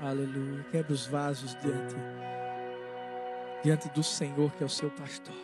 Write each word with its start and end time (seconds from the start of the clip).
Aleluia. 0.00 0.64
Quebra 0.70 0.92
os 0.92 1.06
vasos 1.06 1.54
diante, 1.56 1.94
diante 3.62 3.88
do 3.90 4.02
Senhor, 4.02 4.50
que 4.52 4.62
é 4.62 4.66
o 4.66 4.70
seu 4.70 4.90
pastor. 4.90 5.34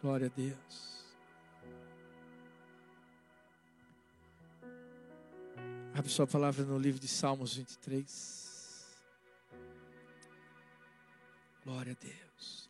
Glória 0.00 0.26
a 0.26 0.30
Deus. 0.30 1.04
Abre 5.94 6.10
sua 6.10 6.26
palavra 6.26 6.64
no 6.64 6.78
livro 6.78 7.00
de 7.00 7.08
Salmos 7.08 7.56
23. 7.56 8.96
Glória 11.64 11.92
a 11.92 12.04
Deus. 12.04 12.67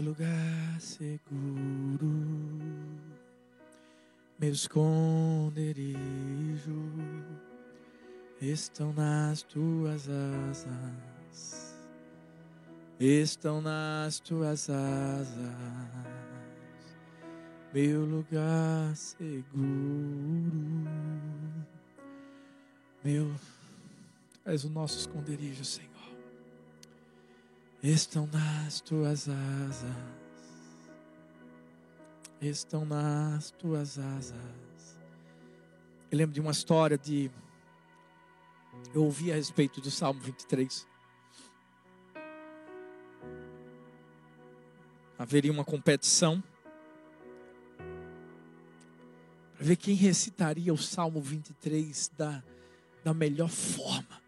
Meu 0.00 0.08
lugar 0.08 0.80
seguro, 0.80 2.10
meu 4.38 4.50
esconderijo 4.50 6.08
estão 8.40 8.94
nas 8.94 9.42
tuas 9.42 10.08
asas, 10.08 11.76
estão 12.98 13.60
nas 13.60 14.20
tuas 14.20 14.70
asas, 14.70 15.28
meu 17.74 18.06
lugar 18.06 18.96
seguro, 18.96 19.28
meu, 23.04 23.30
és 24.46 24.64
o 24.64 24.70
nosso 24.70 24.98
esconderijo, 24.98 25.62
Senhor 25.62 25.89
estão 27.82 28.26
nas 28.26 28.80
tuas 28.80 29.28
asas, 29.28 29.96
estão 32.40 32.84
nas 32.84 33.50
tuas 33.52 33.98
asas. 33.98 34.98
Eu 36.10 36.18
lembro 36.18 36.34
de 36.34 36.40
uma 36.40 36.50
história 36.50 36.98
de. 36.98 37.30
Eu 38.94 39.04
ouvi 39.04 39.32
a 39.32 39.34
respeito 39.34 39.80
do 39.80 39.90
Salmo 39.90 40.20
23. 40.20 40.86
Haveria 45.18 45.52
uma 45.52 45.64
competição 45.64 46.42
para 49.54 49.66
ver 49.66 49.76
quem 49.76 49.94
recitaria 49.94 50.72
o 50.72 50.78
Salmo 50.78 51.20
23 51.20 52.10
da, 52.16 52.42
da 53.04 53.12
melhor 53.12 53.48
forma. 53.48 54.20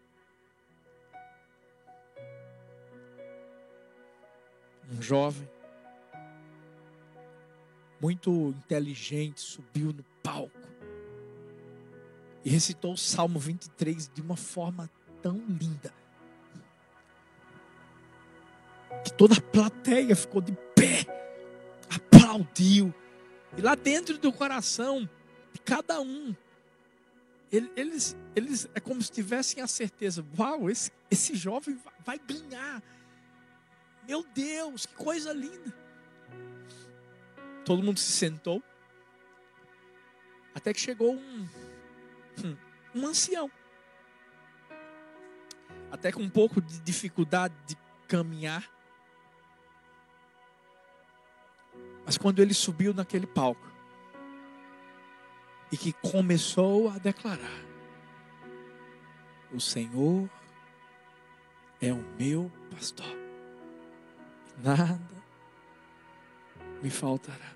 Um 4.93 5.01
jovem, 5.01 5.49
muito 8.01 8.53
inteligente, 8.57 9.41
subiu 9.41 9.93
no 9.93 10.03
palco 10.21 10.51
e 12.43 12.49
recitou 12.49 12.93
o 12.93 12.97
Salmo 12.97 13.39
23 13.39 14.09
de 14.13 14.21
uma 14.21 14.35
forma 14.35 14.89
tão 15.21 15.37
linda 15.47 15.93
que 19.03 19.13
toda 19.13 19.35
a 19.37 19.41
plateia 19.41 20.15
ficou 20.15 20.41
de 20.41 20.53
pé, 20.75 21.05
aplaudiu, 21.89 22.93
e 23.57 23.61
lá 23.61 23.75
dentro 23.75 24.17
do 24.17 24.31
coração 24.31 25.09
de 25.51 25.59
cada 25.59 26.01
um, 26.01 26.35
eles, 27.51 28.17
eles 28.35 28.67
é 28.73 28.79
como 28.79 29.01
se 29.01 29.11
tivessem 29.11 29.61
a 29.61 29.67
certeza: 29.67 30.25
uau, 30.37 30.69
esse, 30.69 30.91
esse 31.11 31.35
jovem 31.35 31.77
vai 32.03 32.17
ganhar 32.17 32.81
meu 34.07 34.23
Deus, 34.23 34.85
que 34.85 34.95
coisa 34.95 35.31
linda. 35.31 35.73
Todo 37.65 37.83
mundo 37.83 37.99
se 37.99 38.11
sentou. 38.11 38.61
Até 40.53 40.73
que 40.73 40.79
chegou 40.79 41.15
um, 41.15 41.47
um 42.93 43.07
ancião. 43.07 43.49
Até 45.91 46.11
com 46.11 46.21
um 46.21 46.29
pouco 46.29 46.61
de 46.61 46.79
dificuldade 46.79 47.53
de 47.65 47.77
caminhar. 48.07 48.69
Mas 52.05 52.17
quando 52.17 52.39
ele 52.39 52.53
subiu 52.53 52.93
naquele 52.93 53.25
palco 53.25 53.71
e 55.71 55.77
que 55.77 55.93
começou 55.93 56.89
a 56.89 56.97
declarar: 56.97 57.63
O 59.51 59.61
Senhor 59.61 60.29
é 61.79 61.93
o 61.93 62.03
meu 62.17 62.51
pastor 62.69 63.22
nada 64.61 65.23
me 66.81 66.89
faltará. 66.89 67.53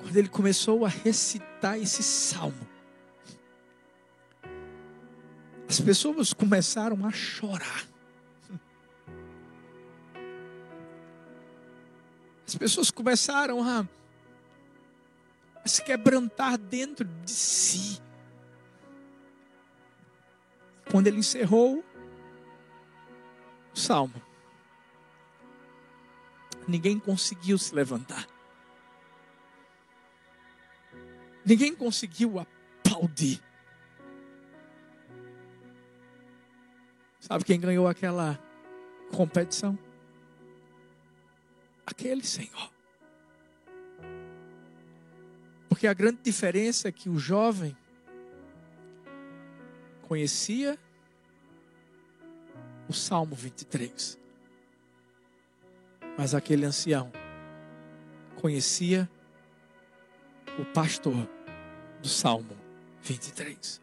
Quando 0.00 0.16
ele 0.16 0.28
começou 0.28 0.84
a 0.84 0.88
recitar 0.88 1.78
esse 1.78 2.02
salmo, 2.02 2.68
as 5.68 5.80
pessoas 5.80 6.32
começaram 6.32 7.04
a 7.06 7.10
chorar. 7.10 7.88
As 12.46 12.54
pessoas 12.54 12.90
começaram 12.90 13.62
a, 13.62 13.88
a 15.64 15.68
se 15.68 15.82
quebrantar 15.82 16.58
dentro 16.58 17.06
de 17.06 17.30
si. 17.30 18.02
Quando 20.90 21.06
ele 21.06 21.18
encerrou, 21.18 21.82
salmo. 23.74 24.20
Ninguém 26.66 26.98
conseguiu 26.98 27.58
se 27.58 27.74
levantar. 27.74 28.26
Ninguém 31.44 31.74
conseguiu 31.74 32.38
aplaudir. 32.38 33.42
Sabe 37.18 37.44
quem 37.44 37.58
ganhou 37.58 37.88
aquela 37.88 38.38
competição? 39.12 39.78
Aquele 41.84 42.24
Senhor. 42.24 42.70
Porque 45.68 45.86
a 45.86 45.94
grande 45.94 46.20
diferença 46.22 46.88
é 46.88 46.92
que 46.92 47.08
o 47.08 47.18
jovem 47.18 47.76
conhecia 50.02 50.78
o 52.92 52.94
Salmo 52.94 53.34
23. 53.34 54.18
Mas 56.18 56.34
aquele 56.34 56.66
ancião 56.66 57.10
conhecia 58.36 59.08
o 60.58 60.64
pastor 60.74 61.26
do 62.02 62.08
Salmo 62.08 62.54
23. 63.02 63.80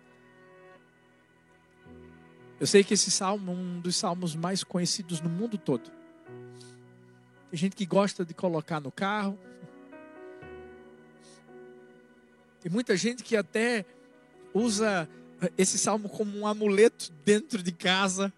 Eu 2.59 2.67
sei 2.67 2.83
que 2.83 2.93
esse 2.93 3.09
salmo 3.09 3.51
é 3.51 3.55
um 3.55 3.79
dos 3.79 3.95
salmos 3.95 4.35
mais 4.35 4.63
conhecidos 4.63 5.21
no 5.21 5.29
mundo 5.29 5.57
todo. 5.57 5.89
Tem 7.49 7.57
gente 7.57 7.75
que 7.75 7.87
gosta 7.87 8.23
de 8.23 8.35
colocar 8.35 8.79
no 8.79 8.91
carro. 8.91 9.39
Tem 12.61 12.71
muita 12.71 12.95
gente 12.95 13.23
que 13.23 13.35
até 13.35 13.87
usa 14.53 15.09
esse 15.57 15.79
salmo 15.79 16.07
como 16.07 16.37
um 16.37 16.45
amuleto 16.45 17.11
dentro 17.25 17.63
de 17.63 17.71
casa. 17.71 18.31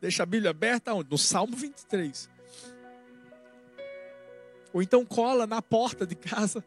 Deixa 0.00 0.22
a 0.22 0.26
Bíblia 0.26 0.50
aberta 0.50 0.94
onde? 0.94 1.10
No 1.10 1.18
Salmo 1.18 1.56
23. 1.56 2.30
Ou 4.72 4.82
então 4.82 5.04
cola 5.04 5.46
na 5.46 5.60
porta 5.60 6.06
de 6.06 6.14
casa. 6.14 6.64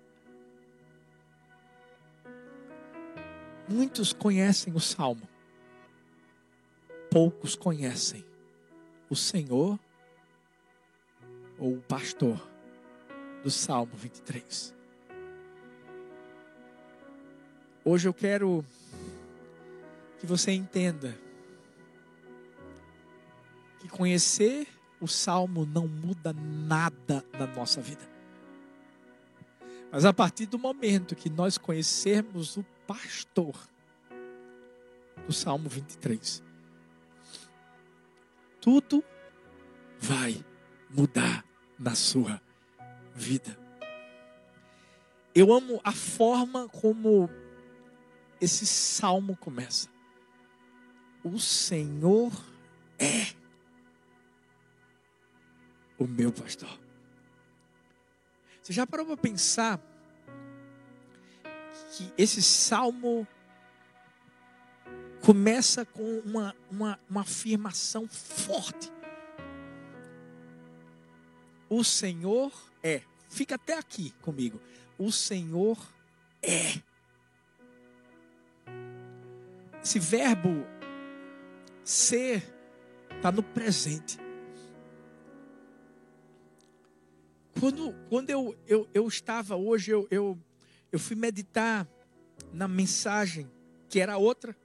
Muitos 3.69 4.11
conhecem 4.11 4.73
o 4.73 4.79
Salmo. 4.79 5.27
Poucos 7.09 7.55
conhecem 7.55 8.25
o 9.09 9.15
Senhor 9.15 9.79
ou 11.57 11.75
o 11.75 11.81
pastor 11.81 12.49
do 13.43 13.51
Salmo 13.51 13.93
23. 13.95 14.73
Hoje 17.83 18.07
eu 18.07 18.13
quero 18.13 18.63
que 20.19 20.25
você 20.25 20.51
entenda 20.51 21.17
que 23.81 23.89
conhecer 23.89 24.67
o 24.99 25.07
salmo 25.07 25.65
não 25.65 25.87
muda 25.87 26.31
nada 26.33 27.25
na 27.33 27.47
nossa 27.47 27.81
vida. 27.81 28.07
Mas 29.91 30.05
a 30.05 30.13
partir 30.13 30.45
do 30.45 30.59
momento 30.59 31.15
que 31.15 31.29
nós 31.29 31.57
conhecermos 31.57 32.57
o 32.57 32.63
pastor 32.85 33.55
do 35.25 35.33
Salmo 35.33 35.67
23, 35.67 36.43
tudo 38.61 39.03
vai 39.99 40.45
mudar 40.89 41.43
na 41.77 41.95
sua 41.95 42.39
vida. 43.15 43.57
Eu 45.33 45.51
amo 45.51 45.81
a 45.83 45.91
forma 45.91 46.69
como 46.69 47.29
esse 48.39 48.65
salmo 48.65 49.35
começa. 49.35 49.89
O 51.23 51.39
Senhor 51.39 52.31
é 52.99 53.40
o 56.03 56.07
meu 56.07 56.31
pastor. 56.31 56.79
Você 58.61 58.73
já 58.73 58.87
parou 58.87 59.05
para 59.05 59.17
pensar 59.17 59.79
que 61.95 62.11
esse 62.17 62.41
salmo 62.41 63.27
começa 65.21 65.85
com 65.85 66.19
uma, 66.19 66.55
uma, 66.71 66.99
uma 67.09 67.21
afirmação 67.21 68.07
forte? 68.07 68.91
O 71.69 71.83
Senhor 71.83 72.51
é. 72.83 73.01
Fica 73.29 73.55
até 73.55 73.77
aqui 73.77 74.11
comigo. 74.21 74.59
O 74.97 75.11
Senhor 75.11 75.77
é. 76.41 76.81
Esse 79.81 79.99
verbo 79.99 80.65
ser 81.83 82.43
está 83.15 83.31
no 83.31 83.41
presente. 83.41 84.17
Quando, 87.61 87.93
quando 88.09 88.31
eu, 88.31 88.57
eu, 88.65 88.89
eu 88.91 89.07
estava 89.07 89.55
hoje, 89.55 89.91
eu, 89.91 90.07
eu, 90.09 90.35
eu 90.91 90.97
fui 90.97 91.15
meditar 91.15 91.87
na 92.51 92.67
mensagem, 92.67 93.47
que 93.87 93.99
era 93.99 94.17
outra. 94.17 94.57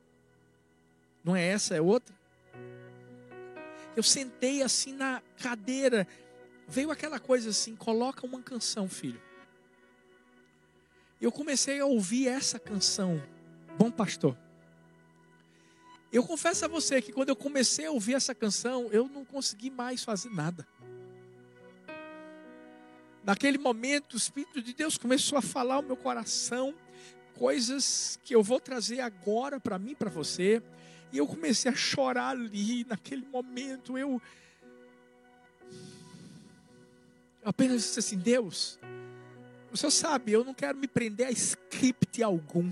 Não 1.23 1.37
é 1.37 1.47
essa, 1.47 1.77
é 1.77 1.81
outra. 1.83 2.17
Eu 3.95 4.03
sentei 4.03 4.63
assim 4.63 4.95
na 4.95 5.23
cadeira, 5.37 6.09
veio 6.67 6.91
aquela 6.91 7.21
coisa 7.21 7.51
assim: 7.51 7.77
coloca 7.77 8.25
uma 8.25 8.41
canção, 8.41 8.89
filho. 8.89 9.21
Eu 11.21 11.31
comecei 11.31 11.79
a 11.79 11.85
ouvir 11.85 12.29
essa 12.29 12.59
canção, 12.59 13.23
Bom 13.77 13.91
Pastor. 13.91 14.35
Eu 16.11 16.25
confesso 16.25 16.65
a 16.65 16.69
você 16.69 17.03
que 17.03 17.13
quando 17.13 17.29
eu 17.29 17.37
comecei 17.37 17.85
a 17.85 17.91
ouvir 17.91 18.15
essa 18.15 18.35
canção, 18.35 18.89
eu 18.91 19.07
não 19.07 19.23
consegui 19.23 19.69
mais 19.69 20.03
fazer 20.03 20.31
nada. 20.31 20.67
Naquele 23.27 23.59
momento, 23.59 24.15
o 24.15 24.17
Espírito 24.17 24.63
de 24.63 24.73
Deus 24.73 24.97
começou 24.97 25.37
a 25.37 25.43
falar 25.43 25.75
ao 25.75 25.83
meu 25.83 25.97
coração 25.97 26.73
coisas 27.37 28.21
que 28.23 28.33
eu 28.33 28.41
vou 28.41 28.61
trazer 28.61 29.01
agora 29.01 29.59
para 29.59 29.81
mim, 29.81 29.97
para 29.97 30.09
você. 30.09 30.63
E 31.13 31.19
eu 31.19 31.27
comecei 31.27 31.69
a 31.69 31.75
chorar 31.75 32.29
ali, 32.29 32.85
naquele 32.85 33.27
momento. 33.27 33.99
Eu 33.99 34.23
apenas 37.45 37.83
disse 37.83 37.99
assim: 37.99 38.17
Deus, 38.17 38.79
o 39.73 39.77
Senhor 39.77 39.91
sabe, 39.91 40.31
eu 40.31 40.45
não 40.45 40.55
quero 40.55 40.79
me 40.79 40.87
prender 40.87 41.27
a 41.27 41.33
script 41.33 42.23
algum. 42.23 42.71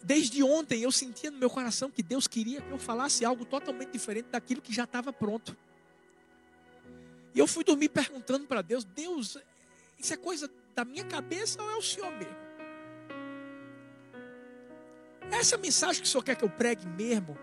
Desde 0.00 0.44
ontem 0.44 0.82
eu 0.82 0.92
sentia 0.92 1.32
no 1.32 1.38
meu 1.38 1.50
coração 1.50 1.90
que 1.90 2.04
Deus 2.04 2.28
queria 2.28 2.60
que 2.60 2.70
eu 2.70 2.78
falasse 2.78 3.24
algo 3.24 3.44
totalmente 3.44 3.90
diferente 3.90 4.26
daquilo 4.30 4.62
que 4.62 4.72
já 4.72 4.84
estava 4.84 5.12
pronto. 5.12 5.56
E 7.34 7.38
eu 7.38 7.46
fui 7.46 7.64
dormir 7.64 7.88
perguntando 7.88 8.46
para 8.46 8.62
Deus: 8.62 8.84
Deus, 8.84 9.36
isso 9.98 10.14
é 10.14 10.16
coisa 10.16 10.50
da 10.74 10.84
minha 10.84 11.04
cabeça 11.04 11.62
ou 11.62 11.70
é 11.70 11.76
o 11.76 11.82
Senhor 11.82 12.10
mesmo? 12.12 12.44
Essa 15.30 15.56
é 15.56 15.58
a 15.58 15.60
mensagem 15.60 16.00
que 16.00 16.08
o 16.08 16.10
Senhor 16.10 16.22
quer 16.22 16.36
que 16.36 16.44
eu 16.44 16.50
pregue 16.50 16.86
mesmo? 16.86 17.36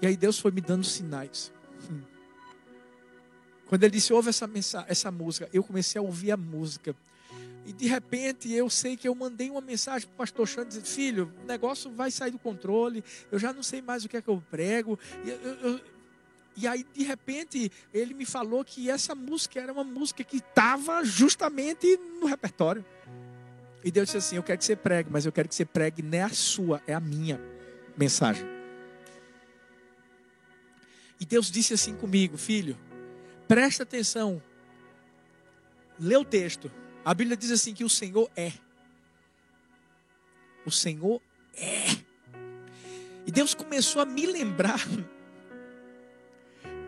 E 0.00 0.06
aí 0.06 0.16
Deus 0.16 0.38
foi 0.38 0.50
me 0.50 0.60
dando 0.60 0.84
sinais. 0.84 1.52
Hum. 1.90 2.02
Quando 3.66 3.84
ele 3.84 3.92
disse, 3.92 4.12
ouve 4.12 4.30
essa, 4.30 4.46
mensagem, 4.46 4.86
essa 4.88 5.10
música, 5.10 5.48
eu 5.52 5.62
comecei 5.62 5.98
a 5.98 6.02
ouvir 6.02 6.32
a 6.32 6.36
música. 6.36 6.96
E 7.66 7.72
de 7.72 7.86
repente 7.86 8.50
eu 8.50 8.70
sei 8.70 8.96
que 8.96 9.06
eu 9.06 9.14
mandei 9.14 9.50
uma 9.50 9.60
mensagem 9.60 10.08
para 10.08 10.14
o 10.14 10.16
pastor 10.16 10.48
Xande 10.48 10.68
dizendo, 10.68 10.86
filho, 10.86 11.32
o 11.42 11.46
negócio 11.46 11.90
vai 11.90 12.10
sair 12.10 12.30
do 12.30 12.38
controle, 12.38 13.04
eu 13.30 13.38
já 13.38 13.52
não 13.52 13.62
sei 13.62 13.82
mais 13.82 14.04
o 14.04 14.08
que 14.08 14.16
é 14.16 14.22
que 14.22 14.28
eu 14.28 14.42
prego. 14.50 14.98
Eu, 15.24 15.36
eu, 15.36 15.80
e 16.60 16.66
aí, 16.66 16.84
de 16.92 17.04
repente, 17.04 17.70
ele 17.94 18.12
me 18.12 18.26
falou 18.26 18.64
que 18.64 18.90
essa 18.90 19.14
música 19.14 19.60
era 19.60 19.72
uma 19.72 19.84
música 19.84 20.24
que 20.24 20.38
estava 20.38 21.04
justamente 21.04 21.96
no 22.20 22.26
repertório. 22.26 22.84
E 23.84 23.92
Deus 23.92 24.08
disse 24.08 24.16
assim: 24.16 24.36
Eu 24.36 24.42
quero 24.42 24.58
que 24.58 24.64
você 24.64 24.74
pregue, 24.74 25.08
mas 25.08 25.24
eu 25.24 25.30
quero 25.30 25.48
que 25.48 25.54
você 25.54 25.64
pregue 25.64 26.02
não 26.02 26.18
é 26.18 26.22
a 26.22 26.30
sua, 26.30 26.82
é 26.84 26.92
a 26.94 26.98
minha 26.98 27.40
mensagem. 27.96 28.44
E 31.20 31.24
Deus 31.24 31.48
disse 31.48 31.74
assim 31.74 31.94
comigo: 31.94 32.36
Filho, 32.36 32.76
presta 33.46 33.84
atenção, 33.84 34.42
lê 35.96 36.16
o 36.16 36.24
texto. 36.24 36.68
A 37.04 37.14
Bíblia 37.14 37.36
diz 37.36 37.52
assim: 37.52 37.72
que 37.72 37.84
o 37.84 37.88
Senhor 37.88 38.28
é. 38.36 38.52
O 40.66 40.72
Senhor 40.72 41.22
é. 41.56 41.86
E 43.24 43.30
Deus 43.30 43.54
começou 43.54 44.02
a 44.02 44.04
me 44.04 44.26
lembrar 44.26 44.84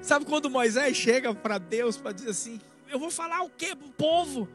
Sabe 0.03 0.25
quando 0.25 0.49
Moisés 0.49 0.97
chega 0.97 1.35
para 1.35 1.59
Deus 1.59 1.97
para 1.97 2.13
dizer 2.13 2.31
assim: 2.31 2.61
Eu 2.91 2.99
vou 2.99 3.11
falar 3.11 3.43
o 3.43 3.51
que 3.51 3.75
para 3.75 3.87
o 3.87 3.93
povo? 3.93 4.49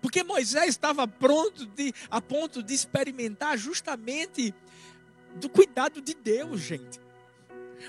Porque 0.00 0.24
Moisés 0.24 0.70
estava 0.70 1.06
pronto 1.06 1.64
de, 1.64 1.94
a 2.10 2.20
ponto 2.20 2.62
de 2.62 2.74
experimentar 2.74 3.56
justamente 3.56 4.52
do 5.36 5.48
cuidado 5.48 6.00
de 6.00 6.12
Deus, 6.12 6.60
gente. 6.60 7.00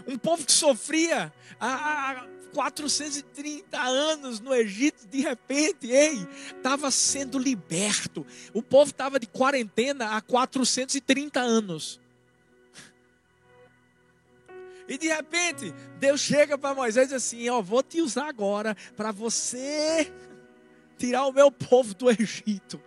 Um 0.07 0.17
povo 0.17 0.45
que 0.45 0.51
sofria 0.51 1.33
há 1.59 2.25
430 2.53 3.79
anos 3.79 4.39
no 4.39 4.53
Egito, 4.53 5.07
de 5.07 5.21
repente, 5.21 5.89
ei, 5.89 6.27
estava 6.55 6.91
sendo 6.91 7.39
liberto. 7.39 8.25
O 8.53 8.61
povo 8.61 8.91
estava 8.91 9.19
de 9.19 9.27
quarentena 9.27 10.15
há 10.15 10.21
430 10.21 11.39
anos. 11.39 11.99
E 14.87 14.97
de 14.97 15.07
repente, 15.07 15.73
Deus 15.99 16.19
chega 16.21 16.57
para 16.57 16.75
Moisés 16.75 17.05
e 17.05 17.15
diz 17.15 17.15
assim: 17.15 17.49
Ó, 17.49 17.61
vou 17.61 17.81
te 17.81 18.01
usar 18.01 18.27
agora 18.27 18.75
para 18.95 19.11
você 19.11 20.11
tirar 20.97 21.25
o 21.25 21.31
meu 21.31 21.51
povo 21.51 21.93
do 21.93 22.09
Egito. 22.09 22.81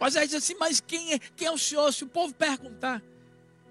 Moisés 0.00 0.30
diz 0.30 0.42
assim: 0.42 0.54
Mas 0.58 0.80
quem 0.80 1.12
é, 1.12 1.18
quem 1.36 1.48
é 1.48 1.50
o 1.50 1.58
Senhor? 1.58 1.92
Se 1.92 2.04
o 2.04 2.08
povo 2.08 2.34
perguntar. 2.34 3.02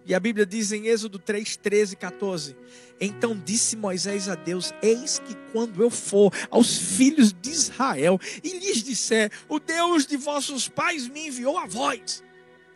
E 0.06 0.16
a 0.16 0.20
Bíblia 0.20 0.46
diz 0.46 0.72
em 0.72 0.88
Êxodo 0.88 1.18
3, 1.18 1.58
13 1.58 1.94
e 1.94 1.98
14: 1.98 2.58
Então 3.02 3.36
disse 3.44 3.76
Moisés 3.76 4.30
a 4.30 4.36
Deus: 4.36 4.72
Eis 4.82 5.18
que 5.20 5.36
quando 5.52 5.82
eu 5.82 5.90
for 5.90 6.32
aos 6.52 6.78
filhos 6.78 7.34
de 7.34 7.50
Israel 7.50 8.20
e 8.44 8.60
lhes 8.60 8.84
disser: 8.84 9.32
O 9.48 9.60
Deus 9.60 10.06
de 10.06 10.18
vossos 10.18 10.70
pais 10.70 11.08
me 11.08 11.28
enviou 11.28 11.58
a 11.58 11.66
vós 11.66 12.24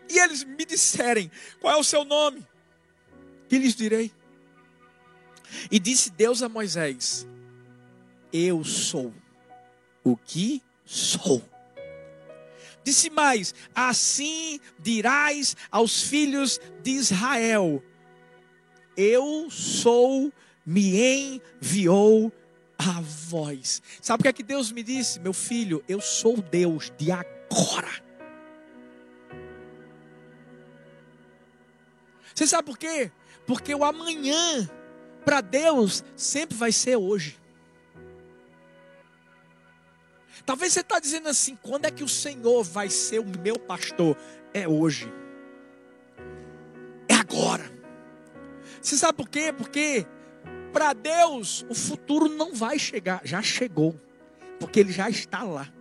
e 0.10 0.20
eles 0.20 0.44
me 0.44 0.66
disserem: 0.66 1.32
Qual 1.60 1.74
é 1.74 1.78
o 1.78 1.84
seu 1.84 2.04
nome? 2.04 2.46
Que 3.48 3.58
lhes 3.58 3.76
direi? 3.76 4.12
E 5.72 5.80
disse 5.80 6.10
Deus 6.10 6.42
a 6.42 6.50
Moisés: 6.50 7.28
Eu 8.32 8.64
sou 8.64 9.14
o 10.04 10.18
que 10.18 10.62
sou. 10.86 11.42
Disse 12.84 13.10
mais: 13.10 13.56
Assim 13.74 14.60
dirás 14.80 15.56
aos 15.72 16.04
filhos 16.04 16.60
de 16.82 16.92
Israel: 16.92 17.84
Eu 18.98 19.50
sou, 19.50 20.32
me 20.66 21.42
enviou 21.62 22.32
a 22.78 23.02
voz. 23.02 23.82
Sabe 24.02 24.22
o 24.22 24.24
que 24.24 24.30
é 24.30 24.34
que 24.34 24.44
Deus 24.44 24.72
me 24.72 24.84
disse? 24.84 25.20
Meu 25.20 25.34
filho, 25.34 25.84
eu 25.88 26.02
sou 26.02 26.42
Deus 26.42 26.92
de 26.98 27.12
agora. 27.12 28.03
Você 32.34 32.48
sabe 32.48 32.66
por 32.66 32.78
quê? 32.78 33.12
Porque 33.46 33.74
o 33.76 33.84
amanhã, 33.84 34.70
para 35.26 35.42
Deus, 35.42 36.04
sempre 36.16 36.58
vai 36.58 36.72
ser 36.72 36.96
hoje. 36.96 37.40
Talvez 40.46 40.74
você 40.74 40.82
está 40.82 41.00
dizendo 41.00 41.30
assim: 41.30 41.56
quando 41.62 41.86
é 41.86 41.92
que 41.92 42.04
o 42.04 42.10
Senhor 42.10 42.64
vai 42.64 42.90
ser 42.90 43.20
o 43.20 43.40
meu 43.40 43.58
pastor? 43.58 44.18
É 44.54 44.68
hoje. 44.68 45.12
É 47.08 47.16
agora. 47.16 47.72
Você 48.82 48.98
sabe 48.98 49.18
por 49.18 49.30
quê? 49.30 49.54
Porque 49.56 50.06
para 50.74 50.94
Deus 50.94 51.66
o 51.70 51.76
futuro 51.76 52.28
não 52.28 52.54
vai 52.54 52.78
chegar, 52.78 53.22
já 53.24 53.42
chegou, 53.42 53.96
porque 54.60 54.80
Ele 54.80 54.92
já 54.92 55.10
está 55.10 55.44
lá. 55.44 55.72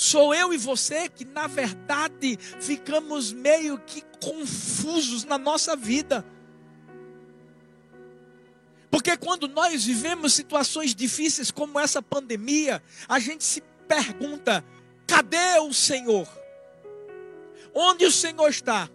Sou 0.00 0.32
eu 0.32 0.54
e 0.54 0.56
você 0.56 1.08
que, 1.08 1.24
na 1.24 1.48
verdade, 1.48 2.36
ficamos 2.60 3.32
meio 3.32 3.76
que 3.80 4.00
confusos 4.22 5.24
na 5.24 5.36
nossa 5.36 5.74
vida. 5.74 6.24
Porque 8.92 9.16
quando 9.16 9.48
nós 9.48 9.84
vivemos 9.84 10.34
situações 10.34 10.94
difíceis 10.94 11.50
como 11.50 11.80
essa 11.80 12.00
pandemia, 12.00 12.80
a 13.08 13.18
gente 13.18 13.42
se 13.42 13.60
pergunta: 13.88 14.64
cadê 15.04 15.58
o 15.58 15.72
Senhor? 15.72 16.28
Onde 17.74 18.06
o 18.06 18.12
Senhor 18.12 18.48
está? 18.48 18.88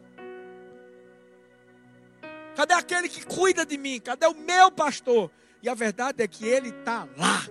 Cadê 2.56 2.76
aquele 2.76 3.10
que 3.10 3.26
cuida 3.26 3.66
de 3.66 3.78
mim? 3.78 4.00
Cadê 4.00 4.26
o 4.26 4.34
meu 4.34 4.72
pastor? 4.72 5.30
E 5.62 5.68
a 5.68 5.74
verdade 5.74 6.24
é 6.24 6.28
que 6.30 6.46
ele 6.48 6.70
está 6.70 7.10
lá, 7.18 7.46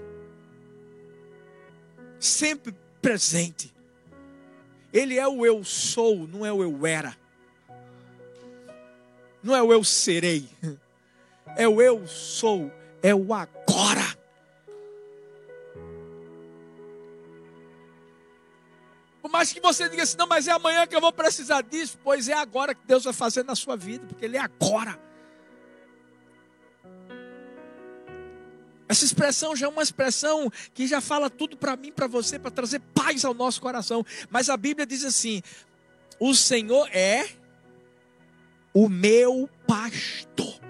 sempre 2.18 2.75
presente. 3.02 3.75
Ele 4.92 5.18
é 5.18 5.26
o 5.26 5.44
eu 5.44 5.64
sou, 5.64 6.28
não 6.28 6.47
é 6.47 6.52
o 6.52 6.62
eu 6.62 6.87
era. 6.87 7.16
Não 9.42 9.56
é 9.56 9.62
o 9.62 9.73
eu 9.73 9.82
serei. 9.82 10.49
É 11.56 11.68
o 11.68 11.82
eu 11.82 12.06
sou, 12.06 12.73
é 13.02 13.14
o 13.14 13.35
agora. 13.35 14.16
Por 19.21 19.30
mais 19.30 19.52
que 19.52 19.61
você 19.61 19.88
diga 19.88 20.02
assim, 20.02 20.16
não, 20.16 20.26
mas 20.26 20.49
é 20.49 20.52
amanhã 20.52 20.87
que 20.87 20.97
eu 20.97 21.00
vou 21.00 21.12
precisar 21.12 21.62
disso, 21.62 21.99
pois 22.02 22.28
é 22.28 22.35
agora 22.35 22.75
que 22.75 22.87
Deus 22.87 23.04
vai 23.04 23.12
fazer 23.12 23.44
na 23.44 23.54
sua 23.54 23.76
vida, 23.76 24.06
porque 24.06 24.25
Ele 24.25 24.37
é 24.37 24.40
agora. 24.40 24.99
Essa 28.92 29.06
expressão 29.06 29.56
já 29.56 29.64
é 29.64 29.68
uma 29.70 29.82
expressão 29.82 30.52
que 30.75 30.87
já 30.87 31.00
fala 31.00 31.30
tudo 31.30 31.56
para 31.56 31.75
mim, 31.76 31.90
para 31.90 32.06
você, 32.06 32.38
para 32.38 32.50
trazer 32.50 32.78
paz 32.94 33.25
ao 33.25 33.32
nosso 33.32 33.58
coração. 33.58 34.04
Mas 34.28 34.50
a 34.50 34.56
Bíblia 34.58 34.84
diz 34.84 35.02
assim: 35.02 35.42
o 36.20 36.34
Senhor 36.34 36.87
é 36.92 37.26
o 38.75 38.90
meu 38.90 39.49
pastor. 39.66 40.61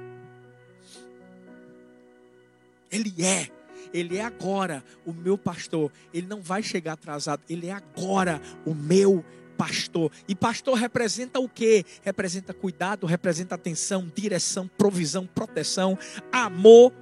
Ele 2.92 3.12
é, 3.24 3.50
ele 3.92 4.16
é 4.16 4.24
agora 4.24 4.84
o 5.04 5.12
meu 5.12 5.36
pastor. 5.36 5.90
Ele 6.14 6.28
não 6.28 6.40
vai 6.40 6.62
chegar 6.62 6.92
atrasado, 6.92 7.42
ele 7.48 7.66
é 7.66 7.72
agora 7.72 8.40
o 8.64 8.72
meu 8.72 9.24
pastor. 9.58 10.12
E 10.28 10.34
pastor 10.36 10.78
representa 10.78 11.40
o 11.40 11.48
que? 11.48 11.84
Representa 12.02 12.54
cuidado, 12.54 13.04
representa 13.04 13.56
atenção, 13.56 14.08
direção, 14.14 14.68
provisão, 14.78 15.26
proteção, 15.26 15.98
amor, 16.30 16.92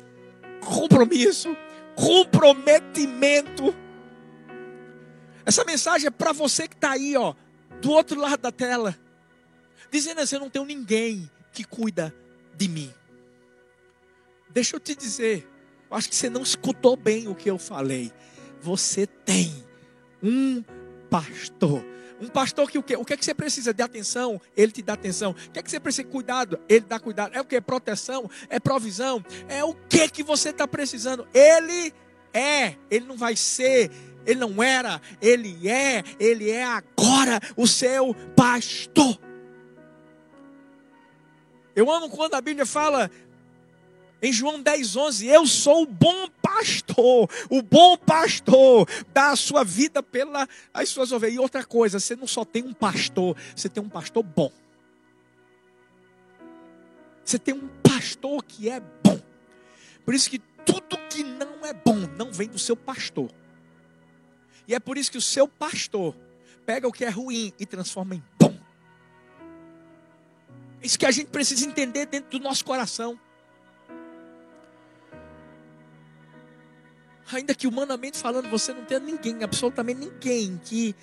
compromisso, 0.61 1.57
comprometimento. 1.95 3.75
Essa 5.45 5.65
mensagem 5.65 6.07
é 6.07 6.11
para 6.11 6.33
você 6.33 6.69
que 6.69 6.75
está 6.75 6.93
aí, 6.93 7.17
ó, 7.17 7.35
do 7.81 7.91
outro 7.91 8.21
lado 8.21 8.41
da 8.41 8.53
tela, 8.53 8.97
dizendo 9.91 10.21
assim: 10.21 10.37
eu 10.37 10.41
não 10.41 10.51
tenho 10.51 10.65
ninguém 10.65 11.31
que 11.53 11.65
cuida 11.65 12.15
de 12.57 12.69
mim. 12.69 12.93
Deixa 14.51 14.77
eu 14.77 14.81
te 14.81 14.95
dizer, 14.95 15.49
eu 15.91 15.97
acho 15.97 16.09
que 16.09 16.17
você 16.17 16.29
não 16.29 16.43
escutou 16.43 16.97
bem 16.97 17.29
o 17.29 17.35
que 17.35 17.51
eu 17.51 17.59
falei. 17.59 18.13
Você 18.61 19.07
tem 19.07 19.65
um 20.23 20.63
pastor. 21.11 21.85
Um 22.21 22.29
pastor 22.29 22.71
que 22.71 22.79
o 22.79 22.83
quê? 22.83 22.97
O 22.97 23.05
que 23.05 23.15
é 23.15 23.17
que 23.17 23.25
você 23.25 23.35
precisa 23.35 23.73
de 23.73 23.83
atenção? 23.83 24.41
Ele 24.57 24.71
te 24.71 24.83
dá 24.83 24.93
atenção. 24.93 25.31
O 25.31 25.35
que 25.35 25.59
é 25.59 25.63
que 25.63 25.71
você 25.71 25.81
precisa 25.81 26.05
de 26.05 26.11
cuidado? 26.11 26.61
Ele 26.69 26.85
dá 26.87 27.01
cuidado. 27.01 27.35
É 27.35 27.41
o 27.41 27.45
que? 27.45 27.61
Proteção? 27.61 28.31
É 28.51 28.61
provisão? 28.61 29.25
É 29.49 29.65
o 29.65 29.75
que 29.75 30.09
que 30.09 30.23
você 30.23 30.51
está 30.51 30.69
precisando? 30.69 31.27
Ele 31.33 31.93
é. 32.33 32.77
Ele 32.91 33.07
não 33.07 33.17
vai 33.17 33.35
ser. 33.37 33.91
Ele 34.27 34.39
não 34.39 34.63
era. 34.63 35.01
Ele 35.21 35.67
é. 35.67 36.05
Ele 36.19 36.51
é 36.51 36.65
agora 36.65 37.41
o 37.57 37.67
seu 37.67 38.15
pastor. 38.37 39.19
Eu 41.75 41.91
amo 41.91 42.11
quando 42.11 42.35
a 42.35 42.41
Bíblia 42.41 42.67
fala 42.67 43.11
em 44.23 44.33
João 44.33 44.61
10, 44.61 44.97
11, 44.97 45.27
eu 45.27 45.47
sou 45.47 45.83
o 45.83 45.87
bom 45.87 46.29
pastor, 46.43 47.31
o 47.49 47.63
bom 47.63 47.97
pastor 47.97 48.87
dá 49.15 49.31
a 49.31 49.37
sua 49.37 49.65
vida 49.65 50.03
pelas 50.03 50.49
suas 50.87 51.11
ovelhas. 51.11 51.37
E 51.37 51.39
outra 51.39 51.65
coisa, 51.65 51.99
você 51.99 52.15
não 52.15 52.27
só 52.27 52.45
tem 52.45 52.63
um 52.63 52.75
pastor, 52.75 53.37
você 53.57 53.69
tem 53.69 53.83
um 53.83 53.89
pastor 53.89 54.23
bom. 54.23 54.53
Você 57.25 57.39
tem 57.39 57.55
um 57.55 57.69
pastor 57.83 58.45
que 58.45 58.69
é 58.69 58.81
bom. 58.81 59.21
Por 60.05 60.15
isso 60.15 60.29
que 60.29 60.39
tudo 60.65 60.99
que 61.09 61.23
não 61.23 61.65
é 61.65 61.73
bom 61.73 62.07
não 62.17 62.33
vem 62.33 62.49
do 62.49 62.59
seu 62.59 62.77
pastor. 62.77 63.31
E 64.67 64.75
é 64.75 64.81
por 64.81 64.99
isso 64.99 65.11
que 65.11 65.19
o 65.19 65.23
seu 65.23 65.49
pastor 65.49 66.15
pega 66.67 66.87
o 66.87 66.93
que 66.93 67.05
é 67.05 67.09
ruim 67.09 67.53
e 67.59 67.65
transforma 67.65 68.15
em 68.15 68.23
bom. 68.39 68.55
É 70.83 70.87
isso 70.87 70.99
que 70.99 71.07
a 71.07 71.11
gente 71.11 71.29
precisa 71.29 71.65
entender 71.65 72.07
dentro 72.07 72.39
do 72.39 72.43
nosso 72.43 72.65
coração. 72.65 73.19
Ainda 77.33 77.55
que 77.55 77.67
humanamente 77.67 78.19
falando, 78.19 78.49
você 78.49 78.73
não 78.73 78.85
tenha 78.85 79.01
ninguém, 79.01 79.43
absolutamente 79.43 80.01
ninguém, 80.01 80.61
que 80.65 80.95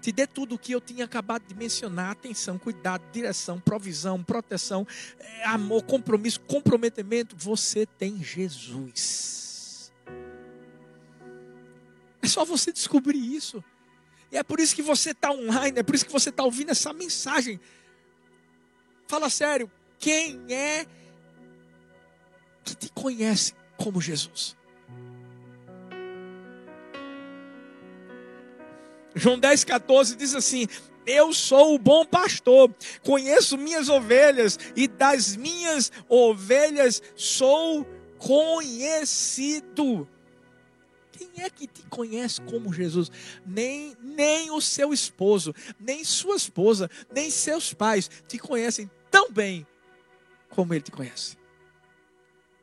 te 0.00 0.10
dê 0.10 0.26
tudo 0.26 0.56
o 0.56 0.58
que 0.58 0.72
eu 0.72 0.80
tinha 0.80 1.04
acabado 1.04 1.44
de 1.46 1.54
mencionar: 1.54 2.10
atenção, 2.10 2.58
cuidado, 2.58 3.04
direção, 3.12 3.60
provisão, 3.60 4.22
proteção, 4.22 4.86
é, 5.18 5.44
amor, 5.46 5.84
compromisso, 5.84 6.40
comprometimento. 6.40 7.36
Você 7.36 7.86
tem 7.86 8.22
Jesus. 8.22 9.92
É 12.20 12.26
só 12.26 12.44
você 12.44 12.72
descobrir 12.72 13.18
isso. 13.18 13.62
E 14.30 14.36
é 14.36 14.42
por 14.42 14.58
isso 14.58 14.74
que 14.74 14.82
você 14.82 15.10
está 15.10 15.30
online, 15.30 15.78
é 15.78 15.82
por 15.82 15.94
isso 15.94 16.06
que 16.06 16.12
você 16.12 16.30
está 16.30 16.42
ouvindo 16.42 16.70
essa 16.70 16.92
mensagem. 16.92 17.60
Fala 19.06 19.28
sério, 19.28 19.70
quem 19.98 20.42
é 20.48 20.86
que 22.64 22.74
te 22.74 22.90
conhece 22.92 23.54
como 23.76 24.00
Jesus? 24.00 24.56
João 29.14 29.38
10, 29.38 29.64
14 29.64 30.16
diz 30.16 30.34
assim: 30.34 30.66
Eu 31.06 31.32
sou 31.32 31.74
o 31.74 31.78
bom 31.78 32.04
pastor, 32.04 32.74
conheço 33.02 33.58
minhas 33.58 33.88
ovelhas 33.88 34.58
e 34.74 34.88
das 34.88 35.36
minhas 35.36 35.92
ovelhas 36.08 37.02
sou 37.14 37.86
conhecido. 38.18 40.08
Quem 41.12 41.44
é 41.44 41.50
que 41.50 41.66
te 41.66 41.82
conhece 41.82 42.40
como 42.40 42.72
Jesus? 42.72 43.10
Nem, 43.44 43.94
nem 44.00 44.50
o 44.50 44.60
seu 44.60 44.92
esposo, 44.92 45.54
nem 45.78 46.02
sua 46.04 46.36
esposa, 46.36 46.90
nem 47.12 47.30
seus 47.30 47.74
pais 47.74 48.10
te 48.26 48.38
conhecem 48.38 48.90
tão 49.10 49.30
bem 49.30 49.66
como 50.48 50.72
ele 50.72 50.82
te 50.82 50.90
conhece. 50.90 51.36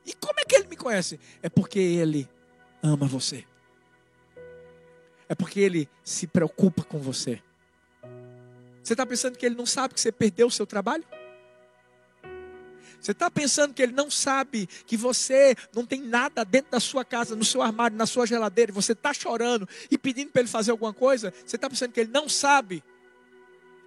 E 0.06 0.14
como 0.14 0.40
é 0.40 0.44
que 0.44 0.56
ele 0.56 0.68
me 0.68 0.76
conhece? 0.76 1.20
É 1.44 1.50
porque 1.50 1.80
ele 1.80 2.28
ama 2.82 3.06
você 3.06 3.46
é 5.30 5.36
porque 5.36 5.60
ele 5.60 5.88
se 6.04 6.26
preocupa 6.26 6.84
com 6.84 6.98
você. 6.98 7.42
Você 8.84 8.94
está 8.94 9.06
pensando 9.06 9.38
que 9.38 9.46
ele 9.46 9.56
não 9.56 9.68
sabe 9.68 9.94
que 9.94 10.02
você 10.02 10.12
perdeu 10.12 10.48
o 10.48 10.52
seu 10.52 10.66
trabalho? 10.66 11.06
Você 13.00 13.12
está 13.12 13.30
pensando 13.30 13.74
que 13.74 13.82
ele 13.82 13.94
não 13.94 14.10
sabe 14.10 14.68
que 14.86 14.98
você 14.98 15.56
não 15.74 15.86
tem 15.86 16.02
nada 16.02 16.44
dentro 16.44 16.72
da 16.72 16.80
sua 16.80 17.06
casa, 17.06 17.36
no 17.36 17.46
seu 17.46 17.62
armário, 17.62 17.96
na 17.96 18.08
sua 18.08 18.26
geladeira, 18.26 18.72
e 18.72 18.74
você 18.74 18.92
está 18.92 19.14
chorando 19.14 19.70
e 19.90 19.98
pedindo 19.98 20.32
para 20.32 20.42
ele 20.42 20.50
fazer 20.50 20.72
alguma 20.72 20.94
coisa? 20.94 21.32
Você 21.46 21.56
está 21.56 21.70
pensando 21.70 21.94
que 21.94 22.00
ele 22.00 22.12
não 22.12 22.28
sabe? 22.28 22.84